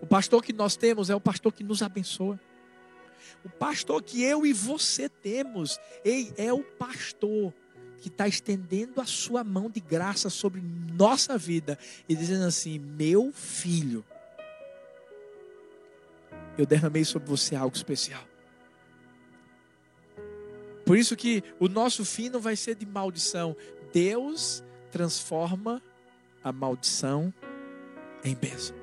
O 0.00 0.06
pastor 0.06 0.42
que 0.42 0.52
nós 0.52 0.76
temos 0.76 1.10
é 1.10 1.14
o 1.14 1.20
pastor 1.20 1.52
que 1.52 1.64
nos 1.64 1.82
abençoa. 1.82 2.38
O 3.44 3.48
pastor 3.48 4.02
que 4.02 4.22
eu 4.22 4.46
e 4.46 4.52
você 4.52 5.08
temos, 5.08 5.78
ei, 6.04 6.32
é 6.36 6.52
o 6.52 6.62
pastor 6.62 7.52
que 7.98 8.08
está 8.08 8.28
estendendo 8.28 9.00
a 9.00 9.06
sua 9.06 9.42
mão 9.42 9.70
de 9.70 9.80
graça 9.80 10.28
sobre 10.28 10.60
nossa 10.60 11.36
vida 11.38 11.78
e 12.08 12.14
dizendo 12.14 12.44
assim: 12.44 12.78
meu 12.78 13.32
filho, 13.32 14.04
eu 16.56 16.66
derramei 16.66 17.04
sobre 17.04 17.28
você 17.28 17.54
algo 17.54 17.76
especial. 17.76 18.22
Por 20.84 20.98
isso 20.98 21.16
que 21.16 21.42
o 21.58 21.68
nosso 21.68 22.04
fim 22.04 22.28
não 22.28 22.40
vai 22.40 22.56
ser 22.56 22.74
de 22.74 22.84
maldição. 22.84 23.56
Deus 23.92 24.62
transforma 24.90 25.82
a 26.42 26.52
maldição 26.52 27.32
em 28.22 28.34
bênção. 28.34 28.76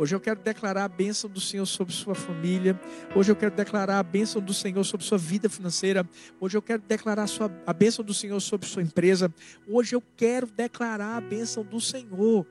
Hoje 0.00 0.14
eu 0.16 0.20
quero 0.20 0.40
declarar 0.40 0.84
a 0.84 0.88
bênção 0.88 1.28
do 1.28 1.40
Senhor 1.40 1.66
sobre 1.66 1.92
sua 1.92 2.14
família. 2.14 2.80
Hoje 3.14 3.30
eu 3.30 3.36
quero 3.36 3.54
declarar 3.54 3.98
a 3.98 4.02
bênção 4.02 4.40
do 4.40 4.54
Senhor 4.54 4.82
sobre 4.82 5.04
sua 5.04 5.18
vida 5.18 5.48
financeira. 5.50 6.08
Hoje 6.40 6.56
eu 6.56 6.62
quero 6.62 6.80
declarar 6.80 7.26
a, 7.66 7.72
bênção 7.72 8.02
do 8.02 8.14
Senhor 8.14 8.40
sobre 8.40 8.66
sua 8.66 8.82
empresa. 8.82 9.32
Hoje 9.68 9.94
eu 9.94 10.02
quero 10.16 10.46
declarar 10.46 11.18
a 11.18 11.20
bênção 11.20 11.62
do 11.62 11.78
Senhor 11.78 12.46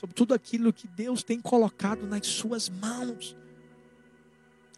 sobre 0.00 0.14
tudo 0.14 0.32
aquilo 0.32 0.72
que 0.72 0.88
Deus 0.88 1.22
tem 1.22 1.38
colocado 1.38 2.06
nas 2.06 2.26
suas 2.26 2.70
mãos. 2.70 3.36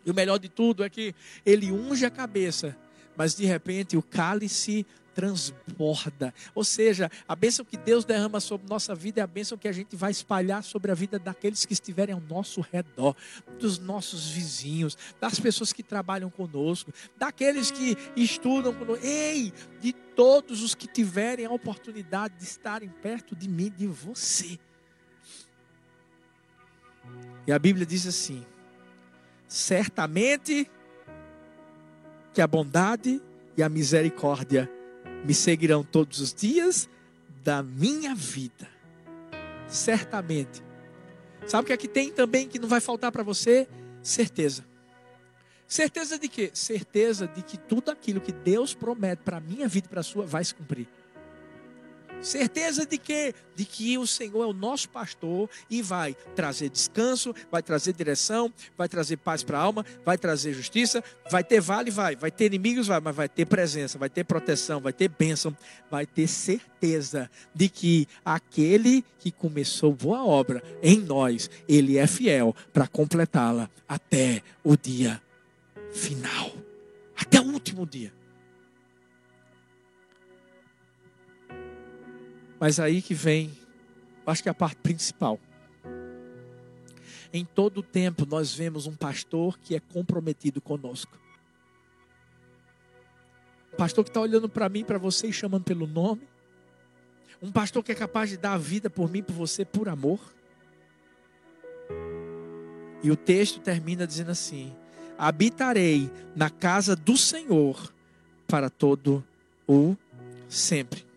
E 0.05 0.11
o 0.11 0.15
melhor 0.15 0.37
de 0.37 0.49
tudo 0.49 0.83
é 0.83 0.91
que 0.91 1.15
ele 1.47 1.71
unge 1.71 2.05
a 2.05 2.11
cabeça, 2.11 2.77
mas 3.17 3.37
de 3.37 3.47
repente 3.47 3.97
o 3.97 4.03
cálice 4.03 4.85
transborda. 5.15 6.35
Ou 6.57 6.65
seja, 6.65 7.09
a 7.29 7.37
bênção 7.37 7.65
que 7.65 7.77
Deus 7.77 8.05
derrama 8.05 8.41
sobre 8.41 8.69
nossa 8.69 8.97
vida 8.97 9.21
é 9.21 9.23
a 9.23 9.29
bênção 9.29 9.57
que 9.57 9.69
a 9.69 9.73
gente 9.73 9.95
vai 9.95 10.11
espalhar 10.11 10.65
sobre 10.65 10.91
a 10.91 10.95
vida 10.95 11.21
daqueles 11.21 11.65
que 11.65 11.73
estiverem 11.73 12.17
ao 12.17 12.21
nosso 12.21 12.61
redor, 12.61 13.15
dos 13.61 13.79
nossos 13.79 14.29
vizinhos, 14.29 14.99
das 15.21 15.39
pessoas 15.39 15.73
que 15.73 15.85
trabalham 15.85 16.31
conosco, 16.31 16.93
daqueles 17.17 17.71
que 17.71 17.97
estudam 18.17 18.75
conosco. 18.75 19.07
Ei, 19.07 19.53
de 19.81 19.93
todos 19.93 20.65
os 20.65 20.75
que 20.75 20.89
tiverem 20.89 21.47
a 21.47 21.53
oportunidade 21.53 22.35
de 22.39 22.45
estarem 22.45 22.89
perto 22.89 23.37
de 23.37 23.49
mim, 23.49 23.71
de 23.71 23.87
você. 23.87 24.59
E 27.47 27.53
a 27.53 27.59
Bíblia 27.59 27.85
diz 27.85 28.07
assim: 28.07 28.45
certamente 29.49 30.71
que 32.33 32.41
a 32.41 32.47
bondade 32.47 33.21
e 33.57 33.63
a 33.63 33.69
misericórdia 33.69 34.71
me 35.25 35.35
seguirão 35.35 35.85
todos 35.85 36.21
os 36.21 36.33
dias 36.33 36.89
da 37.45 37.63
minha 37.63 38.15
vida. 38.15 38.69
Certamente. 39.69 40.63
Sabe 41.47 41.65
o 41.65 41.67
que 41.67 41.73
é 41.73 41.77
que 41.77 41.89
tem 41.89 42.11
também 42.11 42.49
que 42.49 42.59
não 42.59 42.69
vai 42.69 42.81
faltar 42.81 43.11
para 43.11 43.23
você? 43.23 43.69
Certeza. 44.03 44.65
Certeza 45.67 46.19
de 46.19 46.29
quê? 46.29 46.51
Certeza 46.53 47.27
de 47.27 47.43
que 47.43 47.57
tudo 47.57 47.91
aquilo 47.91 48.21
que 48.21 48.33
Deus 48.33 48.75
promete 48.75 49.23
para 49.23 49.39
a 49.39 49.41
minha 49.41 49.67
vida 49.67 49.87
e 49.87 49.89
para 49.89 50.01
a 50.01 50.05
sua 50.05 50.27
vai 50.27 50.45
se 50.45 50.55
cumprir. 50.55 50.87
Certeza 52.23 52.87
de 52.87 52.99
que 52.99 53.35
de 53.55 53.65
que 53.65 53.99
o 53.99 54.07
Senhor 54.07 54.43
é 54.43 54.47
o 54.47 54.53
nosso 54.53 54.89
pastor 54.89 55.49
e 55.69 55.83
vai 55.83 56.17
trazer 56.35 56.69
descanso, 56.71 57.35
vai 57.51 57.63
trazer 57.63 57.93
direção, 57.93 58.53
vai 58.77 58.89
trazer 58.89 59.19
paz 59.19 59.43
para 59.43 59.59
a 59.59 59.63
alma, 59.63 59.85
vai 60.05 60.17
trazer 60.17 60.55
justiça, 60.55 61.03
vai 61.31 61.45
ter 61.45 61.61
vale, 61.61 61.91
vai, 61.91 62.17
vai 62.17 62.31
ter 62.31 62.47
inimigos, 62.47 62.87
vai, 62.87 63.01
mas 63.01 63.15
vai 63.15 63.29
ter 63.29 63.45
presença, 63.45 63.99
vai 63.99 64.09
ter 64.09 64.25
proteção, 64.25 64.81
vai 64.81 64.93
ter 64.93 65.09
bênção, 65.09 65.57
vai 65.91 66.07
ter 66.07 66.27
certeza 66.27 67.31
de 67.55 67.69
que 67.69 68.09
aquele 68.25 69.05
que 69.19 69.31
começou 69.31 69.93
boa 69.93 70.25
obra 70.25 70.63
em 70.83 70.99
nós, 70.99 71.51
ele 71.69 71.99
é 71.99 72.07
fiel 72.07 72.55
para 72.73 72.87
completá-la 72.87 73.71
até 73.89 74.43
o 74.65 74.77
dia 74.77 75.21
final, 75.93 76.53
até 77.17 77.41
o 77.41 77.45
último 77.45 77.87
dia. 77.87 78.22
Mas 82.63 82.79
aí 82.79 83.03
que 83.03 83.13
vem, 83.13 83.51
acho 84.25 84.41
que 84.41 84.49
é 84.49 84.53
a 84.53 84.55
parte 84.55 84.77
principal. 84.77 85.37
Em 87.33 87.45
todo 87.45 87.79
o 87.79 87.83
tempo 87.83 88.25
nós 88.25 88.55
vemos 88.55 88.87
um 88.87 88.95
pastor 88.95 89.59
que 89.59 89.75
é 89.75 89.81
comprometido 89.81 90.61
conosco. 90.61 91.19
Um 93.73 93.77
pastor 93.77 94.05
que 94.05 94.11
está 94.11 94.21
olhando 94.21 94.49
para 94.49 94.69
mim, 94.69 94.85
para 94.85 94.97
você 94.97 95.27
e 95.27 95.33
chamando 95.33 95.65
pelo 95.65 95.89
nome. 95.89 96.23
Um 97.43 97.51
pastor 97.51 97.83
que 97.83 97.91
é 97.91 97.97
capaz 97.97 98.31
de 98.31 98.37
dar 98.37 98.53
a 98.53 98.59
vida 98.59 98.89
por 98.89 99.11
mim, 99.11 99.25
por 99.25 99.35
você, 99.35 99.65
por 99.65 99.89
amor. 99.89 100.21
E 103.03 103.11
o 103.11 103.17
texto 103.17 103.59
termina 103.59 104.07
dizendo 104.07 104.31
assim: 104.31 104.73
Habitarei 105.19 106.09
na 106.37 106.49
casa 106.49 106.95
do 106.95 107.17
Senhor 107.17 107.93
para 108.47 108.71
todo 108.71 109.25
o 109.67 109.97
sempre. 110.49 111.11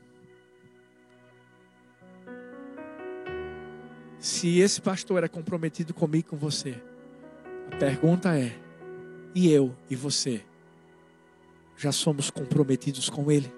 Se 4.26 4.58
esse 4.60 4.82
pastor 4.82 5.24
é 5.24 5.28
comprometido 5.28 5.94
comigo 5.94 6.26
e 6.28 6.30
com 6.32 6.36
você, 6.36 6.82
a 7.72 7.76
pergunta 7.76 8.36
é: 8.36 8.58
e 9.36 9.52
eu 9.52 9.78
e 9.88 9.96
você? 9.96 10.44
Já 11.78 11.92
somos 11.92 12.32
comprometidos 12.32 13.08
com 13.08 13.32
ele? 13.32 13.54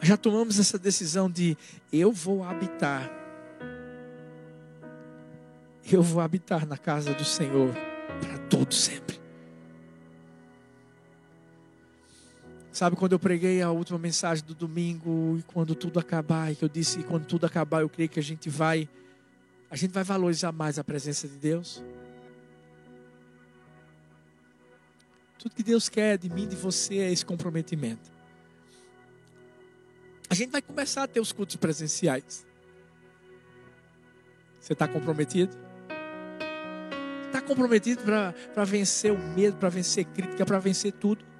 Já 0.00 0.16
tomamos 0.16 0.58
essa 0.58 0.76
decisão 0.76 1.30
de 1.30 1.56
eu 1.92 2.10
vou 2.10 2.42
habitar. 2.42 3.08
Eu 5.92 6.02
vou 6.02 6.20
habitar 6.20 6.66
na 6.66 6.76
casa 6.76 7.14
do 7.14 7.24
Senhor 7.24 7.72
para 8.20 8.38
todo 8.48 8.74
sempre. 8.74 9.21
Sabe 12.82 12.96
quando 12.96 13.12
eu 13.12 13.18
preguei 13.20 13.62
a 13.62 13.70
última 13.70 13.96
mensagem 13.96 14.44
do 14.44 14.56
domingo 14.56 15.36
e 15.38 15.42
quando 15.44 15.72
tudo 15.72 16.00
acabar, 16.00 16.50
e 16.50 16.56
que 16.56 16.64
eu 16.64 16.68
disse 16.68 16.98
que 16.98 17.04
quando 17.04 17.24
tudo 17.26 17.46
acabar, 17.46 17.82
eu 17.82 17.88
creio 17.88 18.08
que 18.08 18.18
a 18.18 18.22
gente 18.22 18.50
vai 18.50 18.88
a 19.70 19.76
gente 19.76 19.92
vai 19.92 20.02
valorizar 20.02 20.50
mais 20.50 20.80
a 20.80 20.82
presença 20.82 21.28
de 21.28 21.36
Deus. 21.36 21.80
Tudo 25.38 25.54
que 25.54 25.62
Deus 25.62 25.88
quer 25.88 26.18
de 26.18 26.28
mim, 26.28 26.48
de 26.48 26.56
você, 26.56 26.98
é 26.98 27.12
esse 27.12 27.24
comprometimento. 27.24 28.10
A 30.28 30.34
gente 30.34 30.50
vai 30.50 30.60
começar 30.60 31.04
a 31.04 31.06
ter 31.06 31.20
os 31.20 31.30
cultos 31.30 31.54
presenciais. 31.54 32.44
Você 34.58 34.72
está 34.72 34.88
comprometido? 34.88 35.56
Está 37.26 37.40
comprometido 37.40 38.02
para 38.02 38.64
vencer 38.64 39.12
o 39.12 39.18
medo, 39.36 39.56
para 39.56 39.68
vencer 39.68 40.04
crítica, 40.04 40.44
para 40.44 40.58
vencer 40.58 40.90
tudo? 40.90 41.30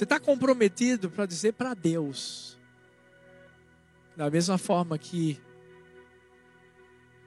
Você 0.00 0.04
está 0.04 0.18
comprometido 0.18 1.10
para 1.10 1.26
dizer 1.26 1.52
para 1.52 1.74
Deus, 1.74 2.58
da 4.16 4.30
mesma 4.30 4.56
forma 4.56 4.96
que 4.96 5.38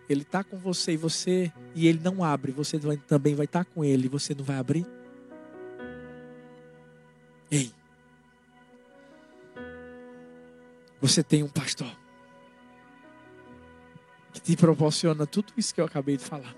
Ele 0.09 0.23
está 0.23 0.43
com 0.43 0.57
você 0.57 0.93
e 0.93 0.97
você 0.97 1.53
e 1.75 1.87
Ele 1.87 1.99
não 2.03 2.23
abre, 2.23 2.51
você 2.51 2.79
também 3.05 3.35
vai 3.35 3.45
estar 3.45 3.63
tá 3.63 3.71
com 3.71 3.85
Ele, 3.85 4.07
e 4.07 4.09
você 4.09 4.33
não 4.33 4.43
vai 4.43 4.57
abrir? 4.57 4.87
Ei, 7.51 7.71
você 10.99 11.21
tem 11.21 11.43
um 11.43 11.49
pastor 11.49 11.95
que 14.33 14.41
te 14.41 14.57
proporciona 14.57 15.27
tudo 15.27 15.53
isso 15.55 15.75
que 15.75 15.79
eu 15.79 15.85
acabei 15.85 16.17
de 16.17 16.23
falar. 16.23 16.55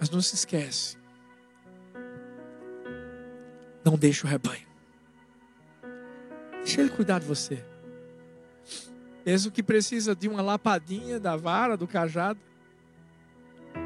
Mas 0.00 0.10
não 0.10 0.20
se 0.20 0.34
esquece 0.34 0.97
não 3.88 3.96
deixe 3.96 4.26
o 4.26 4.28
rebanho. 4.28 4.66
Deixa 6.58 6.82
ele 6.82 6.90
cuidar 6.90 7.20
de 7.20 7.24
você. 7.24 7.64
Mesmo 9.24 9.50
que 9.50 9.62
precisa 9.62 10.14
de 10.14 10.28
uma 10.28 10.42
lapadinha 10.42 11.18
da 11.18 11.36
vara, 11.36 11.74
do 11.74 11.88
cajado. 11.88 12.38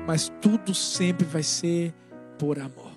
Mas 0.04 0.28
tudo 0.40 0.74
sempre 0.74 1.24
vai 1.24 1.44
ser 1.44 1.94
por 2.36 2.58
amor. 2.58 2.90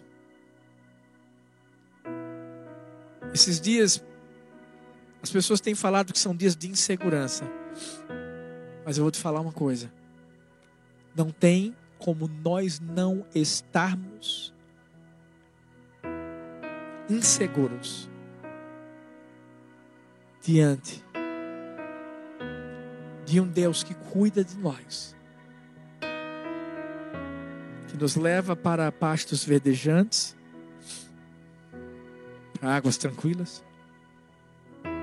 Esses 3.32 3.62
dias, 3.62 4.04
as 5.22 5.30
pessoas 5.30 5.62
têm 5.62 5.76
falado 5.76 6.12
que 6.12 6.18
são 6.18 6.36
dias 6.36 6.56
de 6.56 6.68
insegurança. 6.68 7.46
Mas 8.84 8.98
eu 8.98 9.04
vou 9.04 9.12
te 9.12 9.20
falar 9.20 9.42
uma 9.42 9.54
coisa. 9.54 9.94
Não 11.16 11.30
tem 11.30 11.76
como 12.00 12.28
nós 12.28 12.80
não 12.80 13.24
estarmos 13.36 14.55
inseguros 17.10 18.10
diante 20.42 21.04
de 23.26 23.40
um 23.40 23.48
Deus 23.48 23.84
que 23.84 23.96
cuida 23.96 24.44
de 24.44 24.56
nós, 24.58 25.16
que 27.88 27.98
nos 27.98 28.16
leva 28.16 28.56
para 28.56 28.92
pastos 28.92 29.44
verdejantes, 29.44 30.36
para 32.60 32.76
águas 32.76 32.98
tranquilas, 32.98 33.64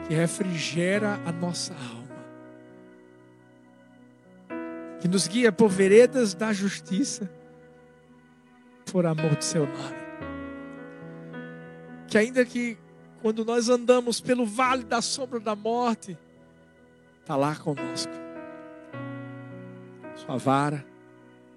que 0.07 0.15
refrigera 0.15 1.21
a 1.27 1.33
nossa 1.33 1.75
alma, 1.75 2.03
que 5.01 5.09
nos 5.09 5.27
guia 5.27 5.51
por 5.51 5.69
veredas 5.69 6.35
da 6.35 6.53
justiça, 6.53 7.29
por 8.93 9.07
amor 9.07 9.35
de 9.37 9.45
seu 9.45 9.67
nome 9.67 10.02
que 12.13 12.19
ainda 12.19 12.45
que 12.45 12.77
quando 13.23 13.43
nós 13.43 13.71
andamos 13.71 14.21
pelo 14.21 14.45
vale 14.45 14.85
da 14.85 15.01
sombra 15.01 15.41
da 15.41 15.57
morte, 15.57 16.15
está 17.19 17.37
lá 17.37 17.57
conosco. 17.57 18.13
Sua 20.15 20.37
vara, 20.37 20.85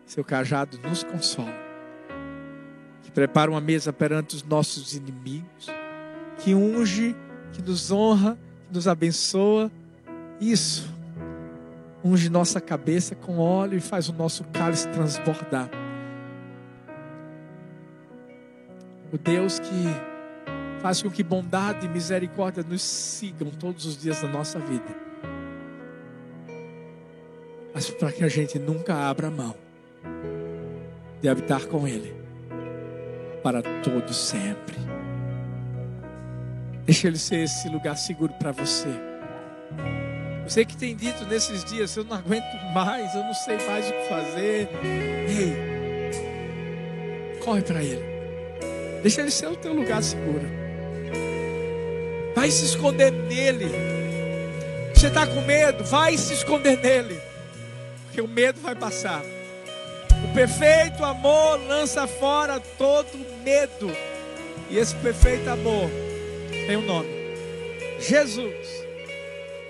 seu 0.06 0.24
cajado 0.24 0.80
nos 0.80 1.03
consola. 1.03 1.51
Que 3.03 3.12
prepara 3.12 3.51
uma 3.51 3.60
mesa 3.60 3.91
perante 3.91 4.38
os 4.38 4.43
nossos 4.43 4.95
inimigos. 4.95 5.68
Que 6.38 6.56
unge, 6.56 7.14
que 7.51 7.62
nos 7.62 7.91
honra, 7.91 8.38
que 8.70 8.74
nos 8.74 8.88
abençoa. 8.88 9.70
Isso. 10.39 10.89
Unge 12.01 12.30
nossa 12.30 12.62
cabeça 12.62 13.14
com 13.14 13.39
óleo 13.39 13.78
e 13.78 13.82
faz 13.82 14.08
o 14.08 14.14
nosso 14.14 14.45
cálice 14.53 14.88
transbordar. 14.88 15.70
O 19.12 19.18
Deus 19.18 19.60
que 19.60 20.14
faz 20.86 21.01
com 21.01 21.09
que 21.09 21.23
bondade 21.23 21.88
e 21.88 21.89
misericórdia 21.89 22.61
nos 22.61 22.83
sigam 22.83 23.49
todos 23.49 23.88
os 23.88 23.97
dias 23.99 24.21
da 24.21 24.27
nossa 24.27 24.59
vida. 24.59 24.95
Mas 27.73 27.89
para 27.89 28.11
que 28.11 28.23
a 28.23 28.27
gente 28.27 28.59
nunca 28.59 28.93
abra 28.93 29.31
mão 29.31 29.55
de 31.19 31.27
habitar 31.27 31.65
com 31.65 31.88
Ele 31.88 32.13
para 33.41 33.63
todo 33.81 34.13
sempre. 34.13 34.75
Deixa 36.86 37.07
Ele 37.07 37.17
ser 37.17 37.38
esse 37.38 37.67
lugar 37.67 37.97
seguro 37.97 38.33
para 38.33 38.51
você. 38.51 38.89
Você 40.47 40.63
que 40.63 40.77
tem 40.77 40.95
dito 40.95 41.25
nesses 41.25 41.65
dias, 41.65 41.97
eu 41.97 42.03
não 42.03 42.15
aguento 42.15 42.63
mais, 42.75 43.11
eu 43.15 43.23
não 43.23 43.33
sei 43.33 43.57
mais 43.65 43.89
o 43.89 43.91
que 43.91 44.07
fazer. 44.07 44.69
Ei, 45.27 45.55
corre 47.43 47.63
para 47.63 47.83
Ele. 47.83 48.05
Deixa 49.01 49.21
Ele 49.21 49.31
ser 49.31 49.47
o 49.47 49.55
teu 49.55 49.73
lugar 49.73 50.03
seguro. 50.03 50.64
Vai 52.45 52.51
se 52.51 52.65
esconder 52.65 53.11
nele. 53.11 53.71
Você 54.93 55.07
está 55.07 55.25
com 55.25 55.41
medo? 55.41 55.83
Vai 55.83 56.15
se 56.15 56.31
esconder 56.31 56.77
nele. 56.77 57.19
Porque 58.03 58.21
o 58.21 58.27
medo 58.27 58.61
vai 58.61 58.75
passar. 58.75 59.23
O 60.23 60.31
perfeito 60.31 61.03
amor 61.03 61.59
lança 61.67 62.05
fora 62.05 62.59
todo 62.59 63.17
medo. 63.43 63.89
E 64.69 64.77
esse 64.77 64.93
perfeito 64.97 65.49
amor 65.49 65.89
tem 66.67 66.77
um 66.77 66.85
nome: 66.85 67.09
Jesus. 67.99 68.67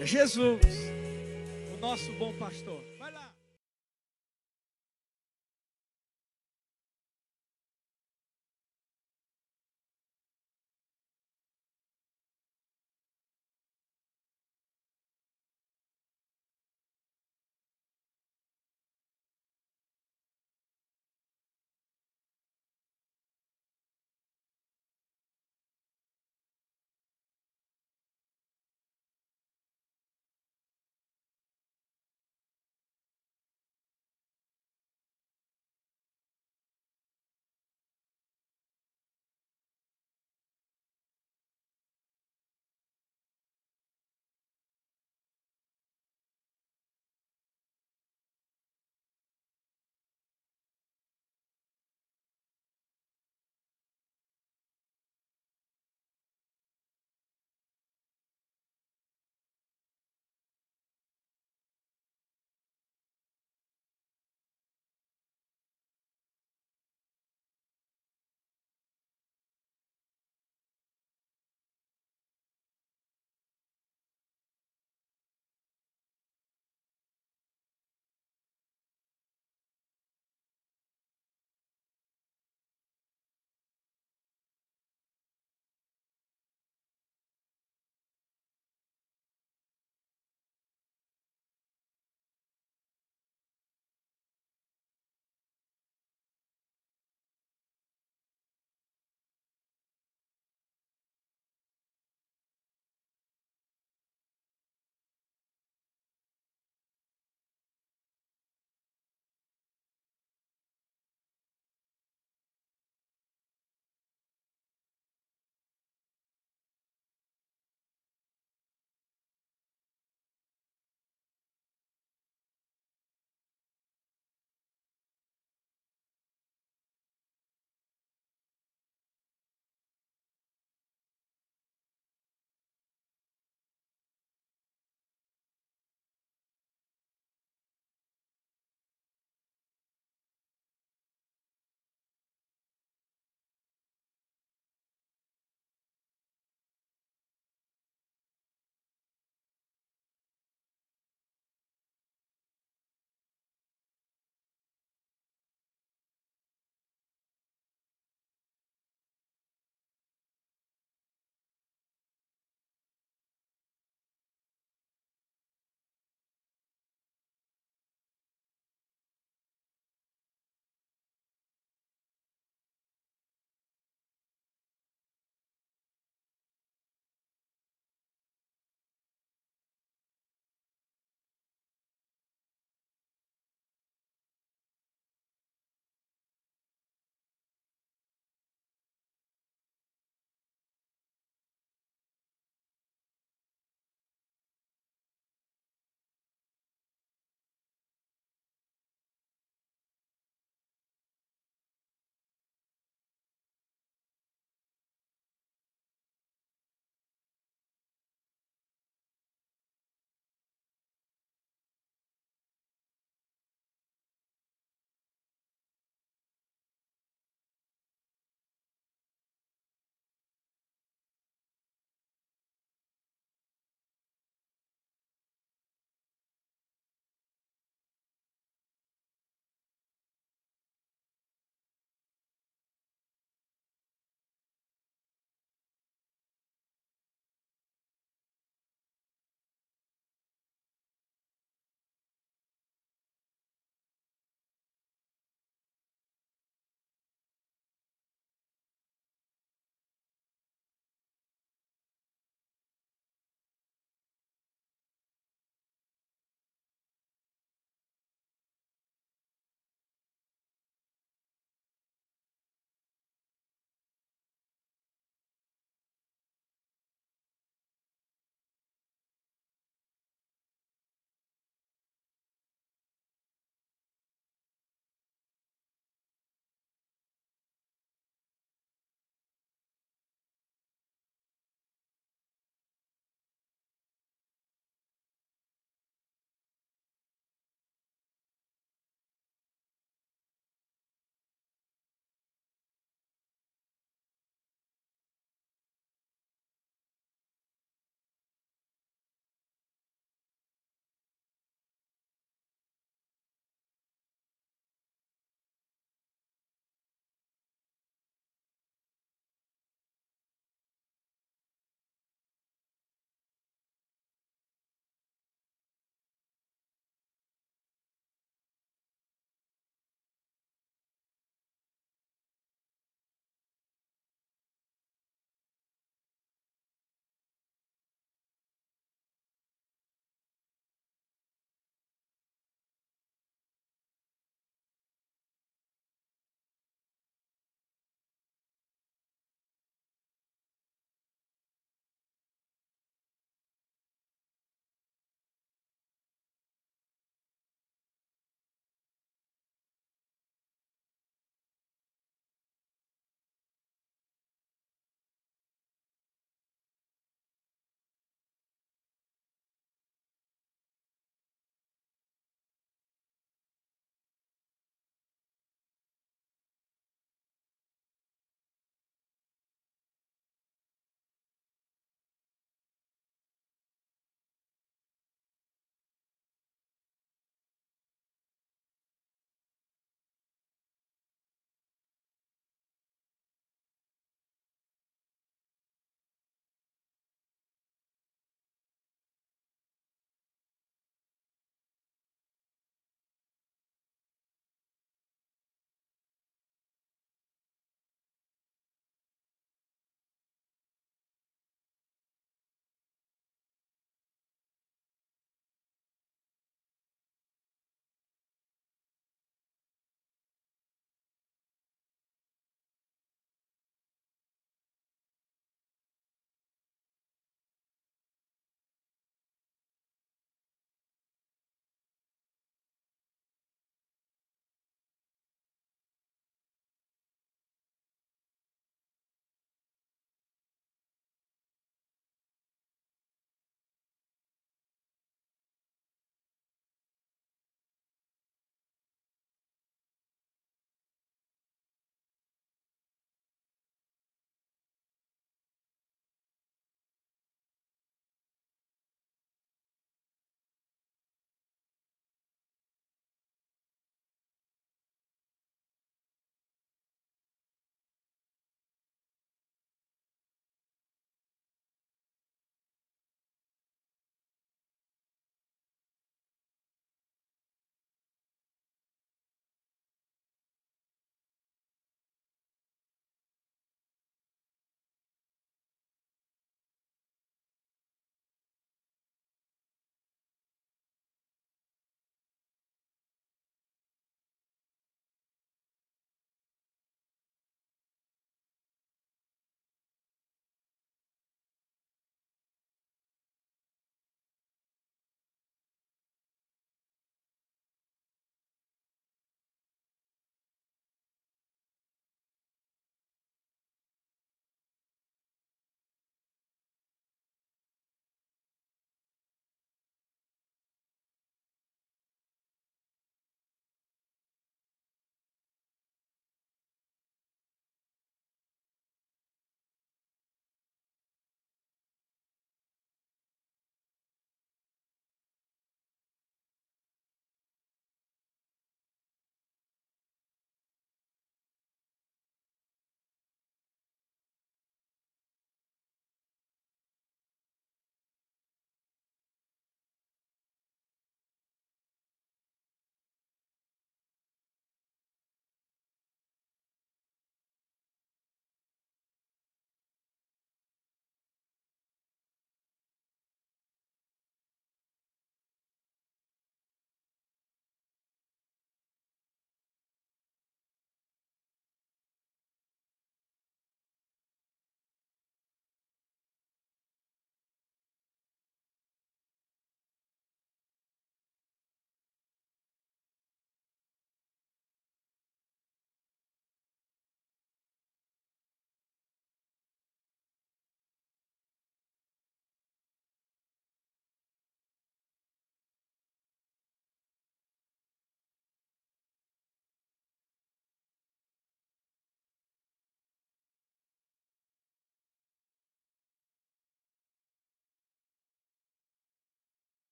É 0.00 0.04
Jesus, 0.04 0.90
o 1.76 1.80
nosso 1.80 2.10
bom 2.14 2.32
pastor. 2.32 2.80